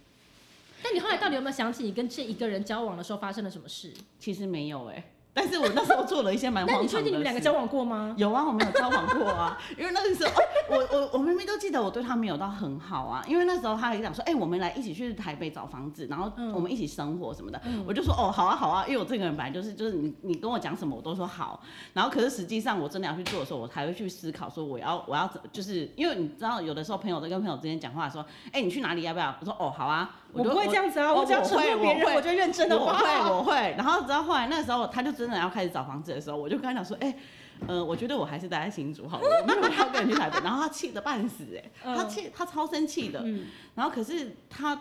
[0.84, 3.94] 但你后来到底有没有想起你跟这一个人交往的时候发生了什么事？
[4.20, 5.04] 其实没有哎、欸。
[5.38, 6.96] 但是我那时候做了一些蛮荒唐的事。
[6.96, 8.12] 那你确定你们两个交往过吗？
[8.18, 9.56] 有啊，我们有交往过啊。
[9.78, 13.24] 因为那个时候，哦、我我我明明都记得我对他没有到很好啊。
[13.28, 17.62] 因为那时候他还讲说，哎、欸，我们来一起去台北找房子，然后我们一起生活什么的。
[17.66, 18.84] 嗯、我就说，哦，好啊，好啊。
[18.88, 21.62] 因为我这个人本来就是就是你你跟我讲什么我都说好。
[21.94, 29.36] 然后可是实际上我真的要去做的时候，我才会去思考说我要我要就是因为你知道有的时候朋友在跟朋友之间讲话说，哎、欸，你去哪里要不要？
[29.40, 30.10] 我说哦，好啊。
[30.34, 32.78] 我不会这样子啊，我只要承诺别人，我就认真的。
[32.78, 33.54] 我会，我会。
[33.78, 37.20] 然后直到后来那时候，他就真的要开始找房子的时候，我就跟他讲说，哎、欸，
[37.68, 40.40] 呃，我觉得我还是待在新竹好了，我没有要跟你去台北。
[40.42, 43.26] 然后他气得半死、欸，哎，他气，他超生气的。
[43.74, 44.80] 然后可是他，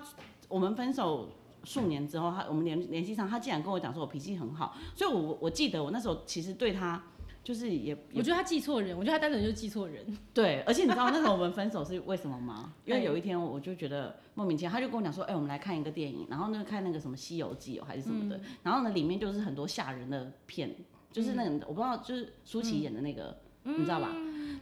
[0.49, 1.31] 我们分手
[1.65, 7.03] 数年之后，他我们联联系上，他竟然跟我讲说我脾气很好，所以我我记得我那时候其实对他。
[7.47, 10.05] 就是也，我觉得他记错人，我觉得他单纯就是记错人。
[10.35, 12.75] 对，而且你知道那时候我们分手是为什么吗？
[12.85, 20.75] 因为有一天我就觉得莫名其妙，他就跟我讲说，哎、欸，我们来看一个电影，然后呢看那个什么《西游记》哦还是什么的，嗯、然后呢里面就是很多吓人的片，
[21.13, 24.11] 就是那个、嗯、我不知道，就是舒淇演的那个，嗯、你知道吧？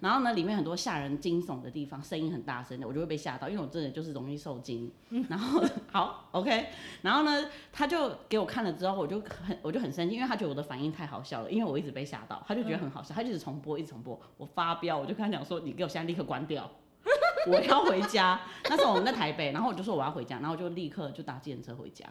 [0.00, 4.90] 然后呢，里面很多吓人惊悚的地方，声音很大声的，我就会被吓到，因为我真的就是容易受惊。
[5.28, 6.66] 然后好，OK，
[7.02, 16.70] 然后呢，他就给我看了之后，我就很我就很生气，因为他觉得我的反应太好笑了，因为我一直被吓到，他就觉得很好笑，他就一直重播，一直重播，我发飙，我就跟他讲说，你给我现在立刻关掉，
[17.48, 18.40] 我要回家。
[18.68, 22.06] 那时候我们在台北，然后我就说我要回家，然后我就立刻就搭计程车回家，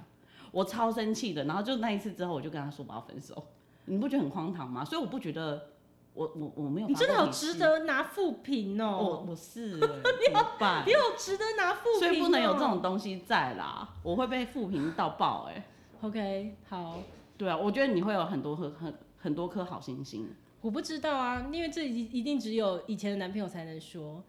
[0.51, 1.43] 我超生气的。
[1.45, 3.47] 然后就那一次之后，我就跟他说我要分手，
[3.85, 4.85] 你不觉得很荒唐吗？
[4.85, 5.72] 所以我不觉得。
[6.13, 8.97] 我我我没有，你真的好值得拿副评哦。
[8.99, 15.65] 我我是， 你好棒，你好值得拿负评，所以不能有这种东西在啦，我会被负评到爆哎。
[16.01, 16.99] OK，好，
[17.37, 20.29] 对啊，我觉得你会有很多很很很多颗好星星。
[20.61, 24.23] 我不知道啊，因为这一一定只有以前的男朋友才能说。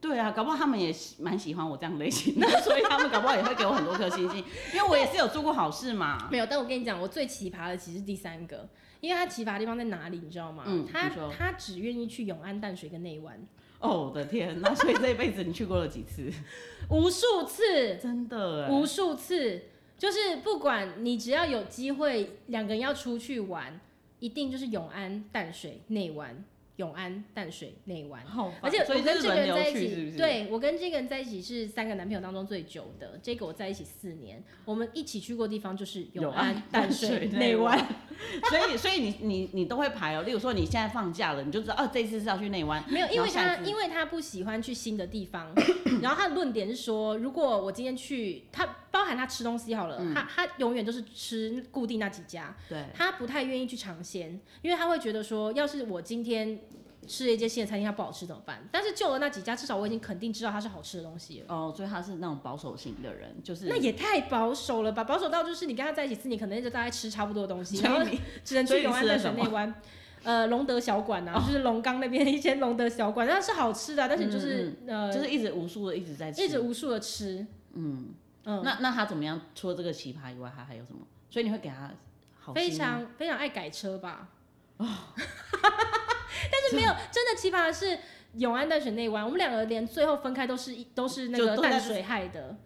[0.00, 4.42] 对啊，搞不好他们也蛮喜欢我这样类型的，所以他们搞不好也会给我很多颗星星，
[4.74, 6.26] 因为我也是有做过好事嘛。
[6.32, 8.66] 没有，但我跟你讲，我最奇葩的其实是第三个。
[9.00, 10.64] 因为他奇葩的地方在哪里，你知道吗？
[10.66, 13.38] 嗯，他他只愿意去永安淡水跟内湾。
[13.78, 16.30] 哦，我的天，那所以这一辈子你去过了几次？
[16.90, 19.62] 无数次，真的，无数次，
[19.96, 23.80] 就是不管你只要有机会，两个人要出去玩，
[24.18, 26.44] 一定就是永安淡水内湾。
[26.80, 28.24] 永安淡水内湾，
[28.62, 33.20] 而且我跟这个人在一起，是是对我跟这个人在一起是三个男朋友当中最久的。
[33.22, 37.78] 这个我在一起四年，我们一起去过的地方就是永安淡水内湾。
[38.48, 40.22] 所以，所以你你你都会排哦。
[40.22, 42.82] 例如说你现在放假了，你就知道哦，这次是要去内湾。
[42.88, 45.52] 没有，因为他因为他不喜欢去新的地方。
[46.00, 52.56] 然后他的论点是说，如果我今天去，他包含他吃东西好了，嗯、他他永远都是吃固定那几家。
[52.70, 56.58] 对，他不太愿意去尝鲜，因为他会觉得说，要是我今天。
[57.06, 58.62] 吃了一间新的餐厅，它不好吃怎么办？
[58.70, 61.46] 但是旧的那几家，至少我已经肯定知道它是好吃的东西了。
[61.54, 65.04] 哦，所以他是那种保守型的人，就是那也太保守了吧？
[65.04, 68.00] 保守到就是你跟他在一起吃，你，可能就大概吃差不多的东西， 然后
[68.44, 69.74] 只能去永安淡水内湾，
[70.22, 77.46] 呃，龙德小馆啊，哦、就是龙岗那边一间龙德小馆，那是好吃的，但是就是、嗯、呃，就是一直无数的一直在吃，一直无数的吃。
[77.72, 78.08] 嗯
[78.44, 79.40] 嗯，那那他怎么样？
[79.54, 81.00] 除了这个奇葩以外，他还有什么？
[81.30, 81.90] 所以你会给他
[82.38, 84.28] 好非常非常爱改车吧？
[84.76, 84.86] 哦。
[86.50, 87.98] 但是没有真的奇葩的是
[88.34, 92.56] 永安淡水内湾，我们两个连最后分开都是都是那个淡水害的，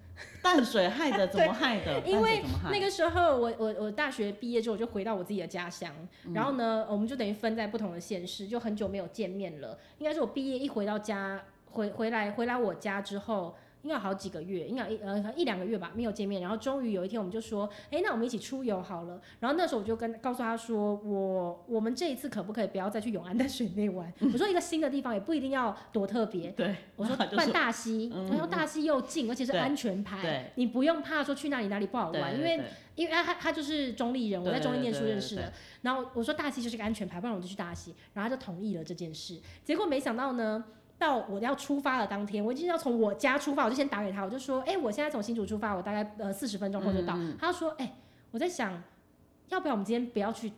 [0.43, 2.01] 淡水害的怎么害的？
[2.07, 5.93] 因为那个时候我我我大学毕业之后我就回到我自己的家乡，
[6.25, 9.79] 嗯、然后呢我们就等于分在不同的县市，就很久没有见面了。
[9.99, 13.57] 应该是我毕业一回到家回回来回来我家之后。
[13.85, 16.41] 应该好几个月，应该一呃一两个月吧，没有见面。
[16.41, 19.21] 然后终于有一天，我们就说，哎，那我们一起出游好了。
[19.41, 24.11] 然后那时候我就跟告诉他说，我我们这一次可不可以不要再去永安的水内玩？
[24.33, 26.51] 我说一个新的地方也不一定要多特别。
[26.53, 32.61] 对，我说 办大溪，然后大溪又近，而且是安全牌，你不用怕说去哪里哪里不好玩，因为
[32.95, 35.53] 因为他他就是中立人，我在中立念书认识的。
[35.83, 37.95] 然后我说大溪就是个安全牌，不然我就去大溪。
[38.15, 39.39] 然后他就同意了这件事。
[39.63, 40.65] 结果没想到呢。
[41.05, 47.15] 到我要出发的当天，我已经要从我家出发，我就先打给他，我就说，哎、欸，我现在从新竹出发，我大概呃四十分钟后就到。
[47.17, 47.95] 嗯、他说，哎、欸，
[48.31, 48.83] 我在想，
[49.51, 50.51] 要不要我们今天不要去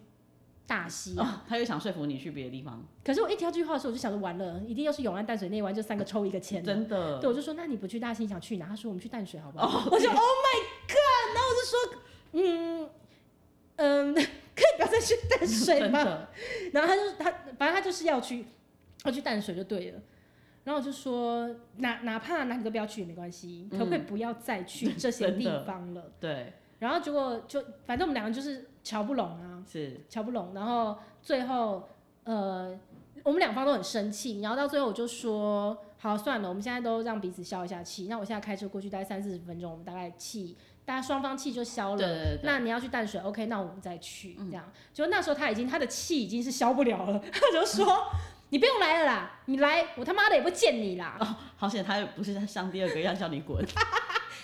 [0.67, 1.45] 大溪、啊哦？
[1.49, 2.83] 他又想说服你去别的地方。
[3.05, 6.63] 可是我一听到这句话的时候，我就想着完了，一定又是永安淡水内湾，就三个抽一个签。
[6.63, 7.19] 真的。
[7.19, 8.67] 对，我就说，那你不去大溪，你想去哪？
[8.67, 9.67] 他说，我们去淡水，好不好？
[9.67, 11.35] 哦、我说，Oh my God！
[11.35, 12.91] 然后我就说，嗯
[13.77, 14.15] 嗯，
[14.55, 16.27] 可以不要再去淡水吗？
[16.73, 18.47] 然后他就他，反正他就是要去，
[19.05, 20.01] 要去淡水就对了。
[20.67, 26.11] 然后我就说，哪哪怕哪里都不要去也没关系，可不可以不要再去 这些地方了？
[26.19, 26.55] 对。
[26.81, 30.53] 然后结果就，反正我们两个就是瞧不拢啊，是瞧不拢。
[30.55, 31.89] 然后最后，
[32.25, 32.77] 呃，
[33.23, 34.41] 我们两方都很生气。
[34.41, 38.09] 然后到最后我就说，好算了，我们现在都让彼此消一下气。
[38.09, 41.97] 那我现在开车过去，大概三四十分钟，我们大概气，大家双方气就消了。
[41.97, 42.41] 对对对。
[42.43, 44.35] 那你要去淡水，OK，那我们再去。
[44.35, 47.87] 这样，就那时候他已经他的气已经是消不了了，他就说。
[48.51, 51.17] 你不用来了啦，你来我他妈的也不见你啦。
[51.19, 53.65] 哦，好险他不是像第二个一样叫你滚。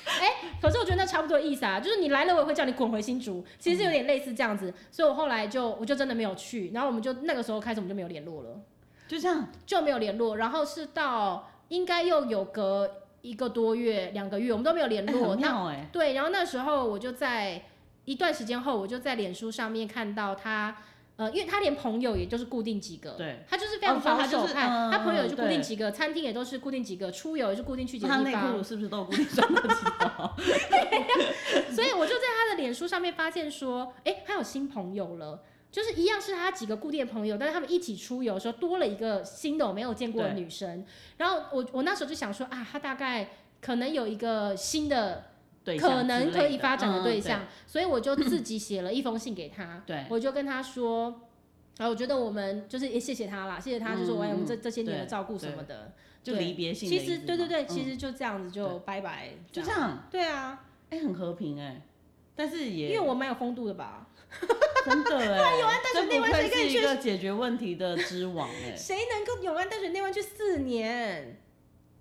[0.05, 8.61] 哎、欸，可是我觉得那差不多意思啊，就是你来了我也会叫你滚回新竹，其实有点类似这样子，嗯、所以我后来就我就真的没有去，然后我们就那个时候开始我们就没有联络了，
[9.09, 17.63] 就这样就没有联络，然后是到应该又有隔一个多月两个月我们都没有联络，欸那欸、对，然后那时候我就在
[18.05, 20.77] 一段时间后我就在脸书上面看到他。
[21.17, 28.33] 呃，因为他连朋友也就是固定几个，对，他就是非常保守派，哦他，就是嗯、他朋友也是固定几个，餐厅也都是固定几个，出游也是固定去几个地方。
[28.33, 30.35] 他内裤是不是都有固定装的几个？
[30.71, 40.85] 对， 所以我就在他的脸书上面发现说，哎，欸，他有新朋友了，就是一样是他几个固定的朋友，但是他们一起出游的时候多了一个新的我没有见过的女生，
[41.19, 43.29] 然后我我那时候就想说啊，他大概
[43.61, 45.25] 可能有一个新的。
[45.79, 49.83] 可能可以发展的对象，嗯、所以我就自己写了一封信给他。
[49.87, 51.23] 对，我就跟他说，
[51.79, 56.89] 啊，我觉得我们就是也谢谢他啦，谢谢他，就是我们这这些年的照顾什么的，就离别信。
[56.89, 60.07] 其实对对对，其实就这样子就拜拜，就这样。
[60.11, 61.83] 对啊，哎，很和平哎，
[62.35, 64.09] 但是也因为我蛮有风度的吧，
[64.85, 66.79] 真的 哎，永安淡水内湾谁可以去？
[66.79, 71.41] 一个解决问题的之王哎， 谁能够永安淡水内湾去四年？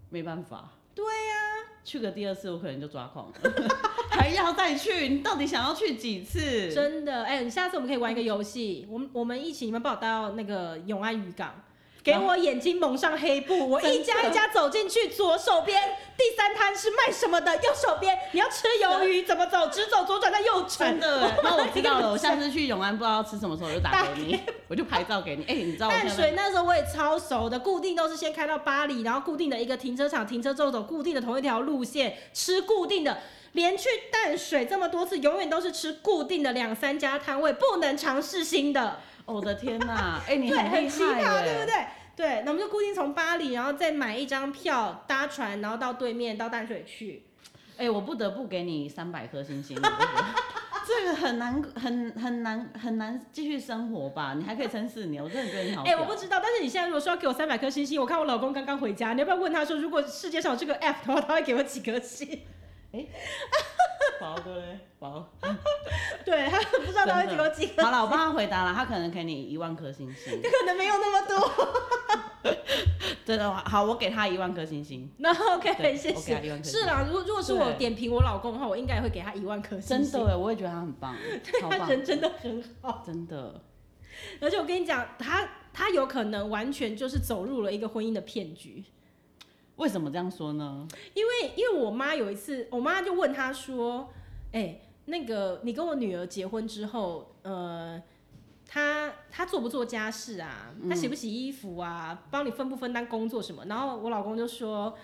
[0.09, 0.71] 没办法。
[0.95, 1.61] 对呀。
[1.84, 3.34] 去个第二次，我可能就抓狂了。
[4.11, 5.09] 还要再去？
[5.09, 6.73] 你到底想要去几次？
[6.73, 11.55] 真的，哎、欸，你下次我们可以玩一个游戏，我们我们一起，你们帮我带到那个永安渔港。
[12.03, 15.07] 给我眼睛蒙上黑布，我一家一家走进去。
[15.07, 15.79] 左手边
[16.17, 17.55] 第三摊是卖什么的？
[17.57, 19.67] 右手边你要吃鱿鱼，怎么走？
[19.67, 20.91] 直走左转再右转。
[20.91, 22.09] 真的， 那我知道了。
[22.13, 25.43] 我下次去永安不知道要吃什么时候，我就打给你，我就拍照给你。
[25.43, 33.19] 哎、欸，你知道 淡水那时候我也超熟的，固定都是先开到巴黎，然后固定的一个停车场停车之后走固定的同一条路线，吃固定的。
[33.53, 38.97] 连去淡水这么多次，永远都是吃固定的两三家摊位，不能尝试新的。
[39.26, 41.86] 我的天呐，哎、欸，你很厉害耶，对不对？
[42.13, 47.24] 对，那我们就固定从巴黎，然后再买一张票搭船，然后到对面到淡水去。
[47.78, 49.76] 哎、欸，我不得不给你三百颗星星，
[50.86, 54.36] 这个很难，很很难，很难继续生活吧？
[54.38, 55.84] 你还可以撑四年，我真的觉得你好。
[55.84, 62.41] 哎、欸，我不知道，但是你现在如果说要给我三百颗星星，我看我老公刚刚回家，你要不要问他说，如果世界上有这个 app 的话，他会给我几颗星？
[62.93, 63.09] 哎、 欸。
[64.19, 65.27] 宝哥嘞，宝，
[66.23, 67.83] 对他不知道他会给我几颗。
[67.83, 70.39] 好了，我帮他回 答了，他可能给你一万颗星星。
[70.41, 72.53] 可能没有那么多。
[73.25, 75.09] 真的好，我给他一万颗星星。
[75.17, 76.63] 那 OK，谢谢。
[76.63, 80.11] 是啦，如果如果是我点评我老公的话，我应该也会给他一万颗星星。
[80.11, 83.59] 真的，我也觉得他很棒，对他人真的很好，真的。
[84.39, 88.83] 而且我跟你讲，他他有可能完全就是走入了一个婚姻的骗局。
[89.78, 90.88] 为什么这样说呢？
[91.13, 94.09] 因为因为我妈有一次，我妈就问她说
[94.53, 98.01] ：“哎、欸，那个你跟我女儿结婚之后，呃，
[98.67, 100.74] 她她做不做家事啊？
[100.88, 102.26] 她洗不洗衣服啊？
[102.30, 104.95] 帮你分不分担工作什么？”然后我老公就说：“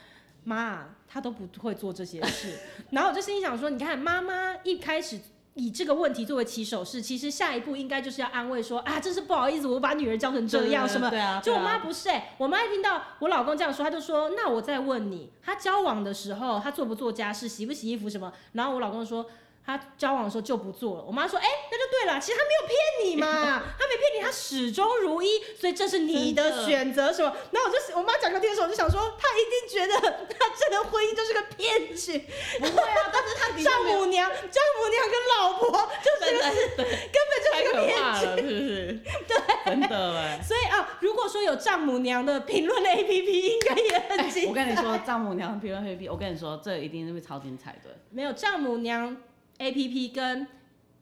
[0.43, 2.57] 妈，她都不会做这些事。”
[2.91, 5.19] 然后我就心里想说：“你看，妈妈一开始。”
[5.57, 11.09] 以这个问题作为起手式，其实下一步应该就是要安慰说啊，真是不好意思，我把女儿教成这样，什么？
[11.09, 11.41] 对啊。
[11.43, 18.31] 就我妈不是哎、欸，我妈一听到我老公这样说，她就说，那我再问你，他交往的时候，他做不做家事，洗不洗衣服什么？
[18.53, 19.25] 然后我老公说。
[19.67, 27.35] 他交往的时候就不做了，我妈说，哎、欸，那就对了，其实他没有骗你嘛， 他没骗你，他始终如一，所以这是你的选择，什么？
[27.51, 32.17] 然后我就我妈讲个电视，我就想说，他一定觉得他这个婚姻就是个骗局，
[32.59, 38.99] 不会啊，但是他丈母娘、丈母娘跟老婆就是个是根本就是个骗局，是不是？
[39.27, 40.41] 对，真的哎。
[40.41, 44.47] 所以啊，如果说有丈母娘的评论 APP，应该也很精彩、欸。
[44.47, 47.99] 我跟你说，丈母娘评论 APP，我跟你说，这一定是会超精彩的。
[48.11, 49.17] 没有丈母娘。
[49.59, 50.47] A P P 跟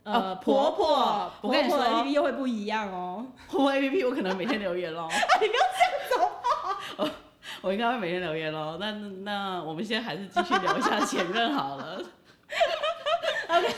[0.04, 3.26] 呃、哦、婆婆，我跟你说 A P P 又会不一样哦。
[3.50, 5.08] 婆婆 A P P 我可能每天留言喽。
[5.08, 6.32] 啊，你不要这样走
[6.98, 7.10] 我
[7.62, 8.78] 我应该会每天留言喽。
[8.80, 8.92] 那
[9.24, 12.02] 那我们现在还是继续聊一下 前任好了。
[13.48, 13.76] OK，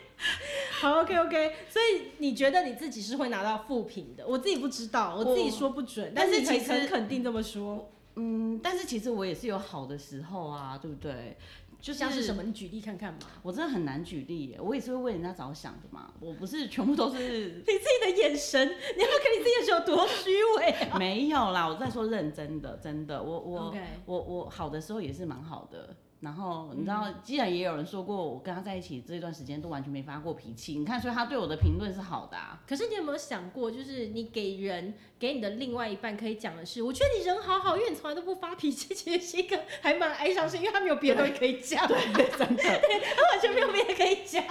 [0.80, 1.56] 好 OK OK。
[1.68, 4.26] 所以你觉得你自己是会拿到负评的？
[4.26, 6.12] 我自己不知道，我自己说不准。
[6.14, 7.90] 但是其实很肯定这么说。
[8.16, 11.36] 嗯，但是其实我也是有好的时候啊，对不对？
[11.80, 12.42] 就像是什么？
[12.42, 13.18] 你举例看看嘛。
[13.42, 16.12] 我真的很难举例耶，我也是会为人家着想的嘛。
[16.20, 17.18] 我不是全部都是
[17.66, 20.96] 你自己的眼神，你要看你自己的眼神有多虚伪啊。
[20.98, 23.74] 没有啦，我在说认真的，真的，我我.
[24.06, 25.94] 我我好的时候也是蛮好的。
[26.20, 32.60] 然后你知道，既然也有人说过我跟他在一起这一段时间都完全没发过脾气，你看，所以他对我的评论是好的啊。
[32.66, 44.44] 可是你有没有想过，就是你给人给你的另外一半可以讲的是，我觉得你人好好，因为你从来都不发脾气，其实是一个还蛮哀伤，是因为他没有别的东西可以讲，对，对，真的， 对，他完全没有别的可以讲。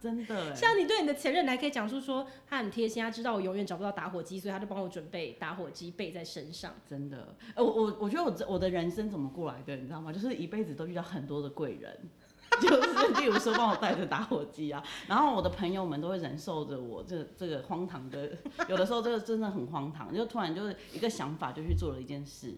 [0.00, 6.74] 真的，像你对你的前任还可以讲述说，他很贴心，他知道我永远找不到打火机，所以他就帮我准备打火机备在身上。
[6.88, 10.12] 真的，呃，我我我觉得我我的人生怎么过来的，你知道吗？
[10.12, 11.98] 就是一辈子都遇到很多的贵人，
[12.62, 18.30] 就是例如说帮我带着打火机啊，然后我的朋友们都会忍受着我这这个荒唐的，
[18.68, 22.54] 有的时候这个真的很荒唐，就突然就是一个想法就去做了一件事，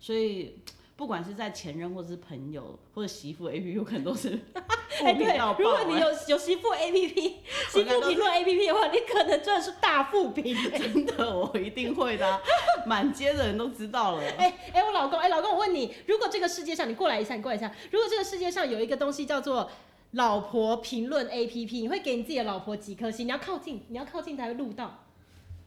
[0.00, 0.58] 所以。
[0.98, 4.30] 不管是在前任或者是朋友或者媳妇 A P P，有可能都是
[5.00, 7.36] 哎、欸、对，如果你有有媳妇 A P P，
[7.70, 10.56] 媳妇评论 A P P 的话，你可能真的是大富评。
[10.76, 12.40] 真的，我一定会的、啊，
[12.84, 14.22] 满街的人都知道了。
[14.22, 19.70] 哎、欸、哎、欸，我老公，哎、欸、老公，我问你，如果这个世界上，你过来一下，你过来一下，如果这个世界上有一个东西叫做
[20.10, 23.24] 老婆评论 A P P，你会给你自己的老婆几颗星？
[23.24, 25.04] 你要靠近，你要靠近才会录到。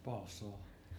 [0.04, 0.50] 不好说。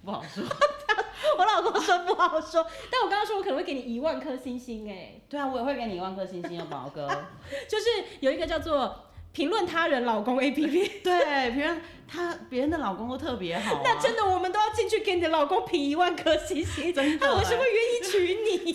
[0.05, 0.42] 不好说，
[1.38, 5.20] 我老公说不好说，但我刚刚说我可能会给你一万颗星星哎。
[5.28, 7.09] 对啊，我也会给你一万颗星星哦，宝哥。
[7.68, 7.86] 就是
[8.20, 13.80] 有一个叫做评论他人老公 APP， 对，别人他别人的老公都特别好、啊。
[13.84, 17.32] 那真的，我们都要进去给你的老公评一万颗星星，真的、欸。
[17.32, 18.34] 他为什么愿意娶
[18.66, 18.72] 你？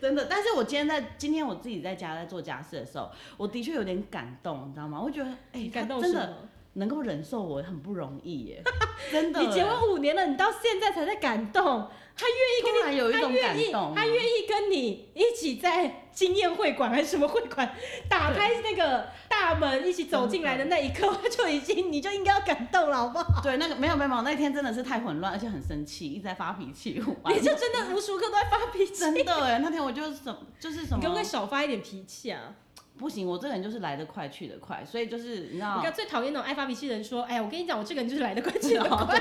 [0.00, 5.00] 真的，但是我今天在今天我自己在家在做家事的时候，我的确有点感动，你知道吗？
[5.00, 6.48] 我觉得哎、欸，感动真的。
[6.74, 8.62] 能够忍受我很不容易耶，
[9.10, 9.40] 真的。
[9.40, 17.74] 你结婚五年了，你到现在才在感动，他愿意跟你，突然有一种感动，他愿意跟你一起在经验会馆还是什么会馆
[18.08, 23.42] 打开那个大门，一起走进来的那一刻， 就已经你就应该要感动了，好不好？
[23.42, 27.02] 对，那个没有没有，那天真的是太混乱，而且很生气，一直在发脾气。
[27.26, 28.94] 你就真的无时无刻都在发脾气。
[28.94, 32.54] 真的哎，那天我就是什就是什么，你可不可以少发一点脾气啊？
[33.00, 39.18] 不行，我这个人就是来得快去得快，所以就是你知道，你看最讨厌那种爱发脾气的人说，哎呀，我跟你讲，我这个人就是来得快去得快。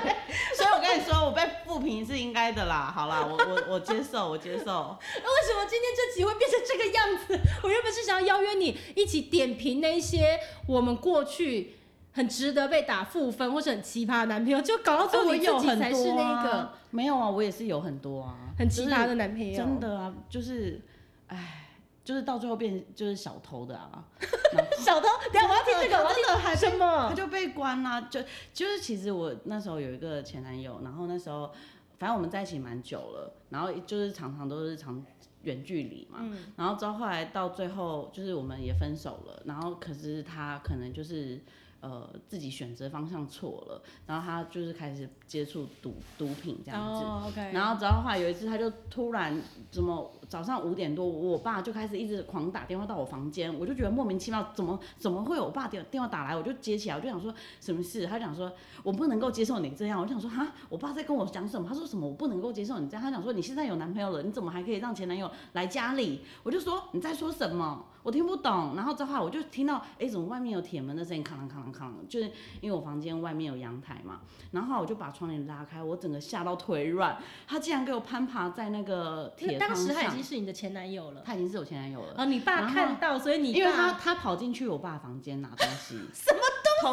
[0.54, 2.92] 所 以我跟你说，我被负评是应该的啦。
[2.94, 4.66] 好啦，我我我接受，我接受。
[4.66, 7.40] 那为什么今天这集会变成这个样子？
[7.64, 11.76] 我原本是想要邀约你一起点评那些我们过去
[12.12, 16.52] 很值得被打负分或是很奇葩的男朋友，就搞到最后你自己才是那个。
[16.52, 19.56] 啊没有啊，我也是有很多啊，很奇葩的男朋友。
[19.56, 20.82] 真的啊，就是，
[21.28, 21.68] 哎。
[22.04, 24.04] 就是到最后变就是小偷的啊，
[24.80, 27.08] 小偷，等下我要听这个，我要听这个还什么？
[27.10, 28.22] 他就被关了，就
[28.54, 31.52] 就是其实我那时候有一个前男友，然后那时候
[31.98, 35.06] 反正我们在一起蛮久了，然后就是常常都是长
[35.44, 41.40] 远距离嘛，嗯、然后之后后来到最后就是我们也分手了，然后可是他可能就是。
[41.82, 47.54] 呃，自己选择方向错了，然后他就是开始接触毒毒品这样子，oh.
[47.54, 58.52] 然后直到后来有一次，他就突然怎么早上五点多，我爸就开始一直狂打电话到我房间，我就觉得莫名其妙，怎么怎么会有我爸电电话打来，我就接起来，我就想说什么事，他讲说
[58.84, 61.66] 我不能够接受你这样，我就想说哈，我爸在跟我讲什么？
[61.66, 63.02] 他说什么我不能够接受你这样？
[63.02, 66.22] 他讲说你现在有男朋友了，你怎么还可以让前男友来家里？
[66.44, 67.86] 我就说你在说什么？
[68.02, 72.32] 我听不懂，然后之后我就听到，哎、欸，怎么外面有铁门的声音，哐啷哐啷哐啷，就是
[72.62, 74.22] 因为我房间外面有阳台嘛，
[74.52, 79.78] 然后我就把窗帘拉开，我整个吓到腿软，他竟然给我攀爬在那个铁窗上。
[79.78, 82.14] 当时他已经是你的前男友了，他已经是我前男友了。
[82.18, 86.40] 哦，你爸看到，所以你因为他他跑进去我爸房间拿东西， 什么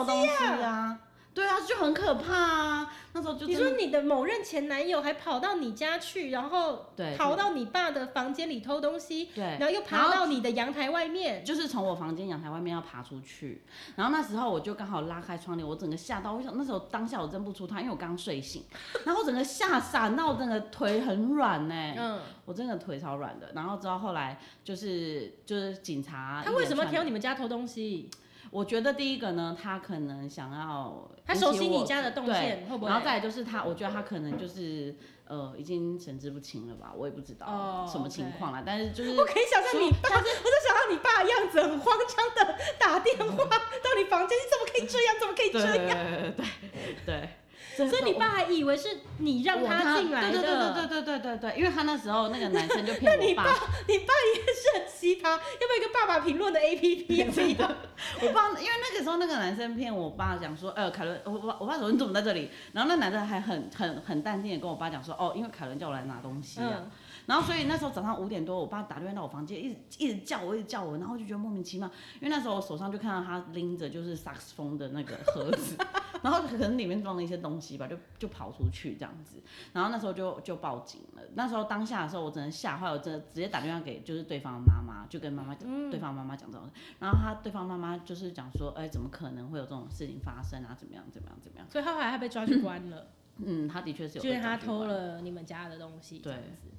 [0.05, 0.49] 东西、啊？
[0.49, 0.99] 偷东西啊。
[1.37, 2.93] 对啊，就很可怕啊！
[3.13, 13.63] 那时候就你说你的某任前男友还跑到你家去，然后逃到你爸的房间里偷东西，对，然后又爬到你的阳台外面，就是从我房间阳台外面要爬出去。
[13.97, 18.65] 然后那时候我就刚好拉开窗帘，我整个吓到，我想那时候当下我认不出他，因为我刚睡醒，
[19.05, 23.53] 然后我整个吓傻，那我整个腿很软呢、欸，嗯，我真的腿超软的。
[23.55, 28.11] 然后之后后来就是就是警察，他为什么挑你们家偷东西？
[28.57, 32.89] 我觉得第一个呢，他可能想要他熟悉你家的动线，会不会？
[32.91, 34.97] 然后再来就是他，我觉得他可能就是
[35.27, 38.63] 呃，已经神志不清了吧，我也不知道什么情况啦。
[38.65, 40.31] 但是就是我可以想象你爸，我就
[40.67, 45.17] 想到你爸的样子，很慌张的打电话到你房间，你怎么可以这样？
[45.21, 45.99] 怎么可以这样？
[46.35, 47.29] 对对。
[47.77, 53.21] 所以你爸还以为是你让他进来的，对对对对对对对对，因为他那时候那个男生就骗我爸。
[53.21, 53.45] 那你爸，
[53.89, 57.35] 你爸也是很奇葩，要不要一个爸爸评论的 APP？
[57.35, 57.77] 真的，
[58.23, 62.51] 我爸，因为那个时候那个男生骗我爸讲说，呃，凯伦，我我我爸说你怎么在这里？
[62.73, 66.73] 然后那男的还很很很淡定的跟我爸讲说，哦，因为凯伦叫我来拿东西啊。
[66.77, 66.91] 嗯
[67.27, 75.77] 然后所以那时候早上五点多，我爸打电话到我房间，一直一直叫我，一直叫我，然后就觉得莫名其妙，因为那时候我手上就看到他拎着就是萨克斯风的那个盒子，
[76.23, 81.23] 然后可能里面装了一些东西吧，就就跑出去这样子，然后那时候就就报警了。
[81.35, 86.69] 那时候当下的时候，我真的吓坏，我真的直接打电话给就是对方的妈妈，就跟妈妈讲，对方妈妈讲这种，
[87.01, 90.77] 然后他对方妈妈就是讲说，哎，怎么可能会有这种事情发生啊？
[90.79, 91.03] 怎么样？
[91.11, 91.37] 怎么样？
[91.43, 91.67] 怎么样？
[91.71, 93.09] 所以他后来他被抓去关了。
[93.45, 96.35] 嗯，他的确是有，就是他偷了你们家的东西，对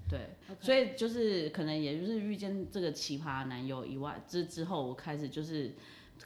[0.10, 0.66] 对，Okay.
[0.66, 5.74] 所以就是可能也就是遇见这个奇葩男友以外之之后，我开始就是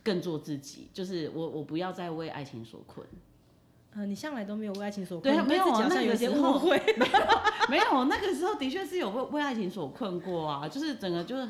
[0.03, 3.05] 更做自己，就是我我不要再为爱情所困。
[3.93, 7.19] 呃，你向来都没有为爱情所困，对，没有啊，那个时候会没有
[7.69, 11.49] 没有，那个时候的确是有为为爱情所困过啊，就是整个就是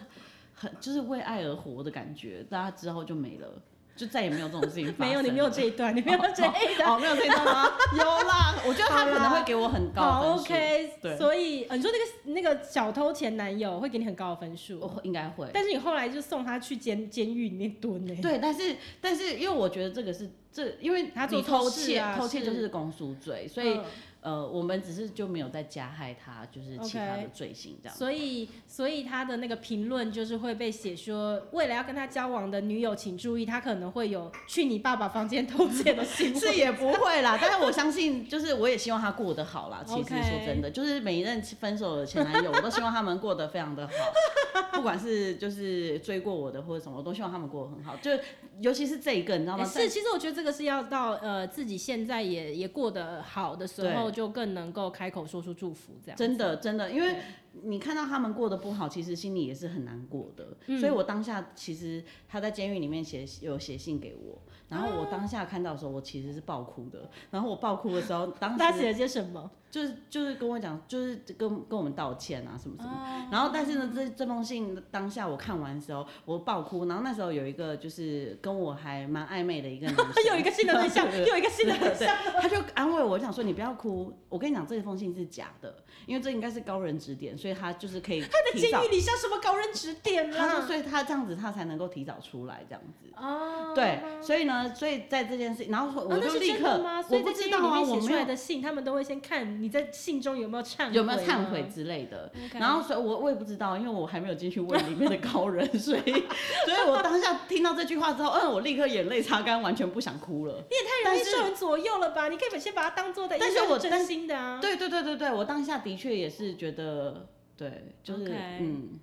[0.56, 3.62] 很就是为爱而活的感觉，大家之后就没了。
[3.96, 5.08] 就再也没有这种事情发生。
[5.08, 6.90] 没有，你没有这一段，你没有这一段。
[6.92, 7.70] 哦，没有这一段吗？
[7.98, 10.44] 有啦，我觉得他可能会给我很高的分数。
[10.44, 11.18] OK，对。
[11.18, 14.80] 所以，你说那个那个小偷前男友会给你很高的分数？
[14.80, 15.48] 我应该会。
[15.54, 18.16] 但是你后来就送他去监监狱里面蹲呢？
[18.22, 23.80] 对，但是但是因为我觉得这个是这，因为他做偷窃，偷窃就是公诉罪，所以。
[24.22, 27.96] 呃，我们只是就没有再加害他，就是其他的罪行这样。
[27.96, 27.98] Okay.
[27.98, 36.38] 所以，所以他的那个评论就是会被写说，未来要跟他交往的女友请注意，他可能会有去你爸爸房间偷窃的行为。
[36.40, 39.84] 是也不会啦，但是我相信， 就是我也希望他过得好啦。
[39.84, 47.96] 其实说真的.就是每一任分手的前男友，我都希望他们过得非常的好，不管是就是追过我的或者什么，我都希望他们过得很好。
[47.98, 48.12] 就
[48.60, 49.66] 尤其是这一个，你知道吗？
[49.66, 54.11] 是，其实我觉得这个是要到呃自己现在也也过得好的时候。
[54.12, 57.16] 就更能够开口说出祝福，这样真的真的，因为
[57.64, 60.58] 你看到他们过得不好，其实心里也是很难过的。
[60.68, 67.10] 嗯、所以我当下其实他在监狱里面写有写信给我，然后我当下看到的时候，我其实是爆哭的。
[67.30, 69.50] 然后我爆哭的时候，当时 他写了些什么？
[69.70, 72.92] 就是就是跟我讲，就是跟跟我们道歉啊什么什么。
[72.92, 76.86] 哦、然后但是呢，这这封信当下我看完的时候，我爆哭。
[76.88, 82.71] 然后那时候有一个就是跟我还蛮暧昧的一个男生， 有一个新的对象， 有一个新的对象，他就安
[83.02, 85.76] 慰我，我想说你不要哭，我跟你讲这封信是假的，
[86.06, 88.22] 因为这应该是高人指点，所以他就是可以。
[88.22, 90.38] 他的监狱里像什么高人指点啊？
[90.38, 93.10] 他说，所以他这样子他才能够提早出来这样子。
[93.18, 93.74] 哦。
[93.74, 100.52] 对，所以呢，所以在这件事，然后我就立刻，啊、我不知道啊，我写出来的信，他们都会先看你在信中有。
[100.52, 100.94] 没有忏悔？
[100.96, 102.30] 有没有忏悔之类的.
[102.60, 106.02] 然后所以我我也不知道，因为我还没有进去问里面的高人，所以
[106.68, 110.62] 所以我当下听到这句话之后，嗯，我立刻眼泪擦干，完全不想哭了。
[110.70, 112.28] 你也太容易受人左右了吧？
[112.28, 114.60] 你可以先把它当做的，但是我真心的啊。
[114.62, 117.28] 对对对对对，我当下的确也是觉得，
[117.58, 118.58] 对，就是、okay.
[118.60, 119.00] 嗯。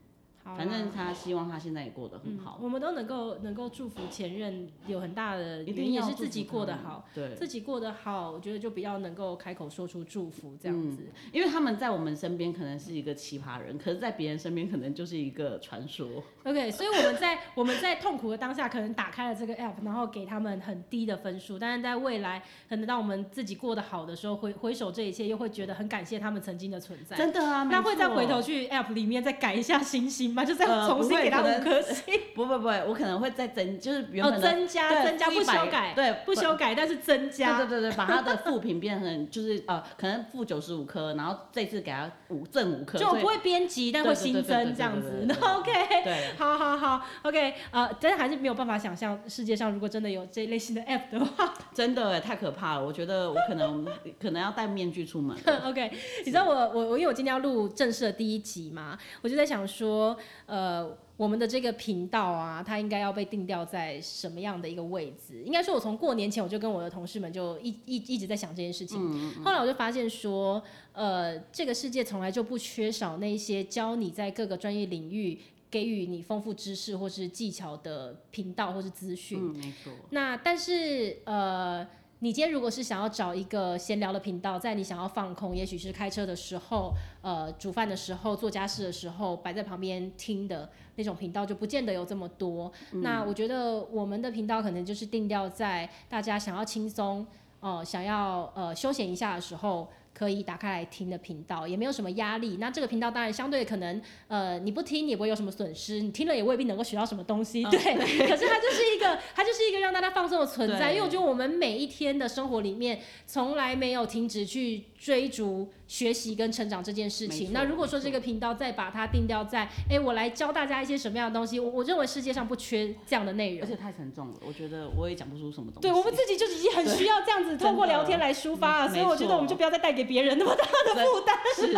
[0.57, 2.57] 反正他希望他现在也过得很好。
[2.59, 7.07] 嗯、我们都能够能够祝福前任，有很大的原因也是自己过得好。
[7.15, 11.03] 对，自己过得好，我觉得就比较能够开口说出祝福这样子。
[11.03, 16.09] 嗯、因为他们在我们身边可能是一个奇葩人，可是在别人身边可能就是一个传说。
[16.49, 21.59] OK，所以我们在我们在痛苦的当下，可能打开了这个 app，然后给他们很低的分数。
[21.59, 27.17] 但是在未来，可能当我们自己过得好的时候，回回首这一切，又会觉得很感谢他们曾经的存在。
[27.17, 30.43] 真的啊，那会再回头去 app 里面再改一下星星吗？
[30.43, 31.19] 就再重新。
[31.19, 45.73] 给他五颗星， 不不不，我可能会再增，就是原本增加增加不修改，对不修改，但是增加，对对对对，把他的负评变成就是呃，可能负九十五颗，然后这次给他五正五颗，就不会编辑，但会新增这样子，OK，
[46.05, 53.87] 对，好好好，OK，呃，真的还是没有办法想象世界上如果真的有这类型的 App 的话， 真的太可怕了，我觉得我可能
[54.21, 55.91] 可能要戴面具出门，OK，
[56.25, 60.17] 你知道我我我因为我今天要录正式的第一集嘛，我就在想说，
[60.47, 60.97] 呃。
[61.19, 65.43] 我们的这个频道啊，它应该要被定调在什么样的一个位置？
[65.45, 69.01] 应该说，我从过年前我就跟我的同事们就一一一直在想这件事情。
[69.01, 69.45] 嗯嗯。
[69.45, 70.63] 后来我就发现说，
[70.93, 75.37] 呃，这个世界从来就不缺少那些教你在各个专业领域
[75.71, 79.39] 给予你丰富知识或是技巧的频道或是资讯。
[79.41, 79.93] 嗯，没错。
[80.11, 81.87] 那但是呃。
[82.21, 86.93] 你今天如果是想要找一个闲聊的频道，在你想要放空，也许是开车的时候，
[87.23, 92.73] 呃，煮饭的时候，做家事的时候，摆在旁边听的那种频道，就不见得有这么多。
[92.91, 93.03] 嗯。
[93.03, 97.25] 那我觉得我们的频道可能就是定调在大家想要轻松，
[97.61, 99.89] 呃，想要呃休闲一下的时候。
[100.19, 102.57] 可以打开来听的频道，也没有什么压力。
[102.59, 107.79] 那这个频道当然相对可能，呃，你不听你也不会有什么损失，你听了也未必能够学到什么东西，对。
[108.27, 110.91] 可是它就是一个，它就是一个让大家放松的存在。
[110.91, 117.53] 因为我觉得我们每一天的生活里面，从来没有停止去追逐学习跟成长这件事情。
[117.53, 123.63] 那如果说这个频道再把它定调在，哎、欸，我来教大家一些什么样的东西，我我认为世界上不缺这样的内容。
[123.63, 125.81] 而且太沉重了，我觉得我也讲不出什么东西。
[125.81, 131.39] 对，我们自己就已经很需要这样子通过聊天来抒发了，所以我觉得我们就不要再带给别人那么大的负担。
[131.55, 131.73] 是，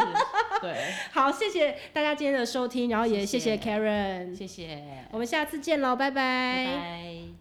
[0.63, 0.75] 对。
[1.13, 6.65] 好，谢谢大家今天的收听，然后也谢谢 Karen，谢谢，我们下次见喽，拜拜。
[6.65, 7.40] 拜拜。